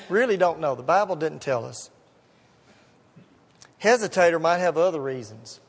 Really 0.10 0.38
don't 0.38 0.60
know. 0.60 0.76
The 0.76 0.84
Bible 0.84 1.15
didn't 1.15 1.41
tell 1.41 1.65
us. 1.65 1.89
Hesitator 3.82 4.39
might 4.39 4.60
have 4.60 4.78
other 4.78 5.02
reasons 5.02 5.60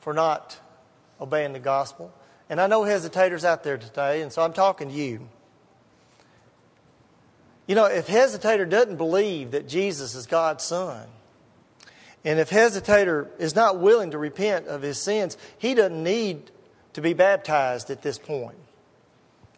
for 0.00 0.12
not 0.12 0.58
obeying 1.20 1.52
the 1.52 1.58
gospel. 1.58 2.12
And 2.48 2.60
I 2.60 2.66
know 2.66 2.82
hesitators 2.82 3.44
out 3.44 3.62
there 3.62 3.78
today, 3.78 4.22
and 4.22 4.32
so 4.32 4.42
I'm 4.42 4.52
talking 4.52 4.88
to 4.88 4.94
you. 4.94 5.28
You 7.66 7.76
know, 7.76 7.84
if 7.84 8.08
hesitator 8.08 8.68
doesn't 8.68 8.96
believe 8.96 9.52
that 9.52 9.68
Jesus 9.68 10.14
is 10.14 10.26
God's 10.26 10.64
Son, 10.64 11.06
and 12.24 12.38
if 12.38 12.50
hesitator 12.50 13.28
is 13.38 13.54
not 13.54 13.78
willing 13.78 14.10
to 14.10 14.18
repent 14.18 14.66
of 14.66 14.82
his 14.82 14.98
sins, 14.98 15.38
he 15.58 15.74
doesn't 15.74 16.02
need 16.02 16.50
to 16.94 17.00
be 17.00 17.12
baptized 17.12 17.90
at 17.90 18.02
this 18.02 18.18
point. 18.18 18.58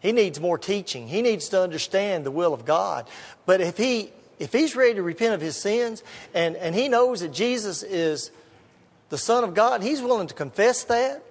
He 0.00 0.12
needs 0.12 0.40
more 0.40 0.58
teaching. 0.58 1.08
He 1.08 1.22
needs 1.22 1.48
to 1.50 1.62
understand 1.62 2.26
the 2.26 2.30
will 2.30 2.52
of 2.52 2.64
God. 2.64 3.08
But 3.46 3.60
if 3.60 3.76
he 3.76 4.10
if 4.38 4.52
he's 4.52 4.74
ready 4.74 4.94
to 4.94 5.02
repent 5.02 5.34
of 5.34 5.40
his 5.40 5.56
sins 5.56 6.02
and, 6.34 6.56
and 6.56 6.74
he 6.74 6.88
knows 6.88 7.20
that 7.20 7.32
Jesus 7.32 7.84
is 7.84 8.32
the 9.12 9.18
Son 9.18 9.44
of 9.44 9.52
God, 9.52 9.82
he's 9.82 10.00
willing 10.00 10.26
to 10.26 10.32
confess 10.32 10.84
that, 10.84 11.22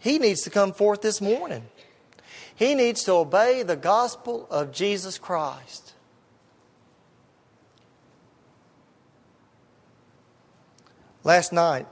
he 0.00 0.18
needs 0.18 0.40
to 0.40 0.50
come 0.50 0.72
forth 0.72 1.00
this 1.00 1.20
morning. 1.20 1.62
He 2.56 2.74
needs 2.74 3.04
to 3.04 3.12
obey 3.12 3.62
the 3.62 3.76
gospel 3.76 4.48
of 4.50 4.72
Jesus 4.72 5.16
Christ. 5.16 5.92
Last 11.22 11.52
night, 11.52 11.86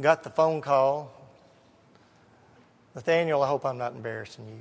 got 0.00 0.22
the 0.22 0.30
phone 0.30 0.62
call. 0.62 1.12
Nathaniel, 2.94 3.42
I 3.42 3.48
hope 3.48 3.66
I'm 3.66 3.76
not 3.76 3.92
embarrassing 3.92 4.48
you. 4.48 4.60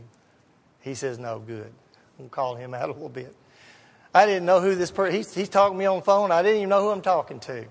He 0.81 0.95
says, 0.95 1.17
No, 1.17 1.39
good. 1.39 1.71
I'm 2.19 2.27
calling 2.27 2.61
him 2.61 2.73
out 2.73 2.89
a 2.89 2.91
little 2.91 3.07
bit. 3.07 3.33
I 4.17 4.25
didn't 4.25 4.47
know 4.47 4.59
who 4.59 4.73
this 4.73 4.89
person, 4.89 5.15
he's, 5.15 5.31
he's 5.31 5.47
talking 5.47 5.75
to 5.75 5.79
me 5.79 5.85
on 5.85 5.97
the 5.97 6.03
phone. 6.03 6.31
I 6.31 6.41
didn't 6.41 6.57
even 6.57 6.69
know 6.69 6.81
who 6.81 6.89
I'm 6.89 7.03
talking 7.03 7.39
to. 7.41 7.65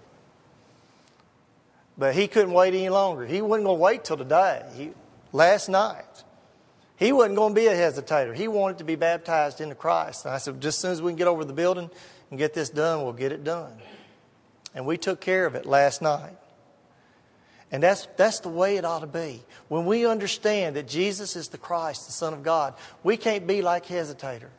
But 1.99 2.15
he 2.15 2.29
couldn't 2.29 2.53
wait 2.53 2.73
any 2.73 2.89
longer. 2.89 3.27
He 3.27 3.43
wasn't 3.43 3.67
going 3.67 3.79
to 3.79 3.83
wait 3.83 4.05
till 4.05 4.17
today. 4.17 4.63
He, 4.77 4.91
last 5.33 5.69
night, 5.69 6.05
he 6.95 7.11
wasn't 7.11 7.35
going 7.35 7.53
to 7.53 7.61
be 7.61 7.67
a 7.67 7.75
hesitator. 7.75 8.33
He 8.33 8.47
wanted 8.47 8.79
to 8.79 8.85
be 8.85 8.95
baptized 8.95 9.61
into 9.61 9.75
Christ. 9.75 10.25
And 10.25 10.35
I 10.35 10.39
said, 10.39 10.61
just 10.61 10.79
as 10.79 10.83
soon 10.83 10.93
as 10.93 11.03
we 11.03 11.11
can 11.11 11.17
get 11.17 11.27
over 11.27 11.45
the 11.45 11.53
building 11.53 11.91
and 12.31 12.39
get 12.39 12.55
this 12.55 12.71
done, 12.71 13.03
we'll 13.03 13.13
get 13.13 13.33
it 13.33 13.43
done. 13.43 13.73
And 14.73 14.87
we 14.87 14.99
took 14.99 15.21
care 15.21 15.47
of 15.47 15.57
it 15.57 15.67
last 15.67 16.01
night. 16.01 16.37
And 17.73 17.83
that's, 17.83 18.07
that's 18.17 18.39
the 18.39 18.51
way 18.51 18.77
it 18.77 18.85
ought 18.85 19.01
to 19.01 19.09
be. 19.09 19.43
When 19.67 19.85
we 19.85 20.07
understand 20.07 20.77
that 20.77 20.87
Jesus 20.87 21.35
is 21.35 21.49
the 21.49 21.59
Christ, 21.59 22.07
the 22.07 22.13
Son 22.13 22.33
of 22.33 22.45
God, 22.45 22.75
we 23.03 23.17
can't 23.17 23.49
be 23.49 23.63
like 23.63 23.87
hesitator. 23.87 24.51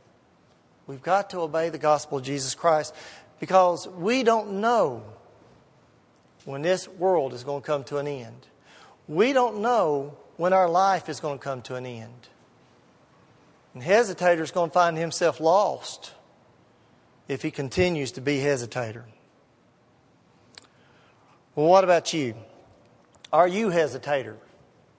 We've 0.88 1.04
got 1.04 1.32
to 1.32 1.42
obey 1.42 1.70
the 1.70 1.78
gospel 1.78 2.18
of 2.18 2.24
Jesus 2.24 2.56
Christ 2.56 2.96
because 3.40 3.88
we 3.88 4.24
don't 4.24 4.62
know 4.62 5.04
when 6.46 6.62
this 6.62 6.88
world 6.88 7.34
is 7.34 7.44
going 7.44 7.62
to 7.62 7.66
come 7.66 7.84
to 7.86 7.98
an 7.98 8.08
end. 8.08 8.48
We 9.08 9.34
don't 9.34 9.62
know 9.62 10.18
when 10.38 10.54
our 10.54 10.70
life 10.70 11.10
is 11.10 11.20
going 11.20 11.40
to 11.40 11.44
come 11.44 11.62
to 11.64 11.76
an 11.76 11.86
end. 11.86 12.30
And 13.74 13.84
hesitator 13.84 14.40
is 14.40 14.52
going 14.52 14.70
to 14.70 14.74
find 14.74 14.98
himself 14.98 15.42
lost 15.42 16.14
if 17.28 17.42
he 17.42 17.52
continues 17.52 18.14
to 18.14 18.22
be 18.22 18.38
hesitator. 18.38 19.04
Well, 21.54 21.68
what 21.68 21.84
about 21.84 22.14
you? 22.14 22.36
Are 23.34 23.48
you 23.48 23.68
hesitator? 23.68 24.36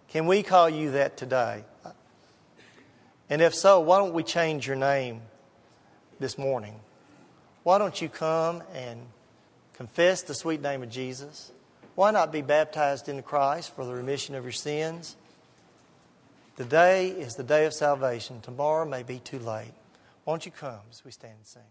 Can 0.08 0.26
we 0.26 0.42
call 0.42 0.68
you 0.68 0.90
that 0.92 1.16
today? 1.16 1.64
And 3.30 3.40
if 3.40 3.54
so, 3.54 3.80
why 3.80 3.98
don't 3.98 4.12
we 4.12 4.22
change 4.22 4.66
your 4.66 4.76
name 4.76 5.22
this 6.20 6.38
morning? 6.38 6.74
Why 7.62 7.78
don't 7.78 8.00
you 8.00 8.08
come 8.08 8.62
and 8.74 9.00
confess 9.74 10.22
the 10.22 10.34
sweet 10.34 10.60
name 10.60 10.82
of 10.82 10.90
Jesus? 10.90 11.52
Why 11.94 12.10
not 12.10 12.32
be 12.32 12.42
baptized 12.42 13.08
into 13.08 13.22
Christ 13.22 13.74
for 13.74 13.84
the 13.84 13.94
remission 13.94 14.34
of 14.34 14.44
your 14.44 14.52
sins? 14.52 15.16
Today 16.56 17.08
is 17.08 17.36
the 17.36 17.44
day 17.44 17.66
of 17.66 17.74
salvation. 17.74 18.40
Tomorrow 18.40 18.84
may 18.84 19.02
be 19.02 19.18
too 19.18 19.38
late. 19.38 19.72
Won't 20.24 20.44
you 20.44 20.52
come 20.52 20.80
as 20.90 21.04
we 21.04 21.10
stand 21.10 21.34
and 21.36 21.46
sing? 21.46 21.62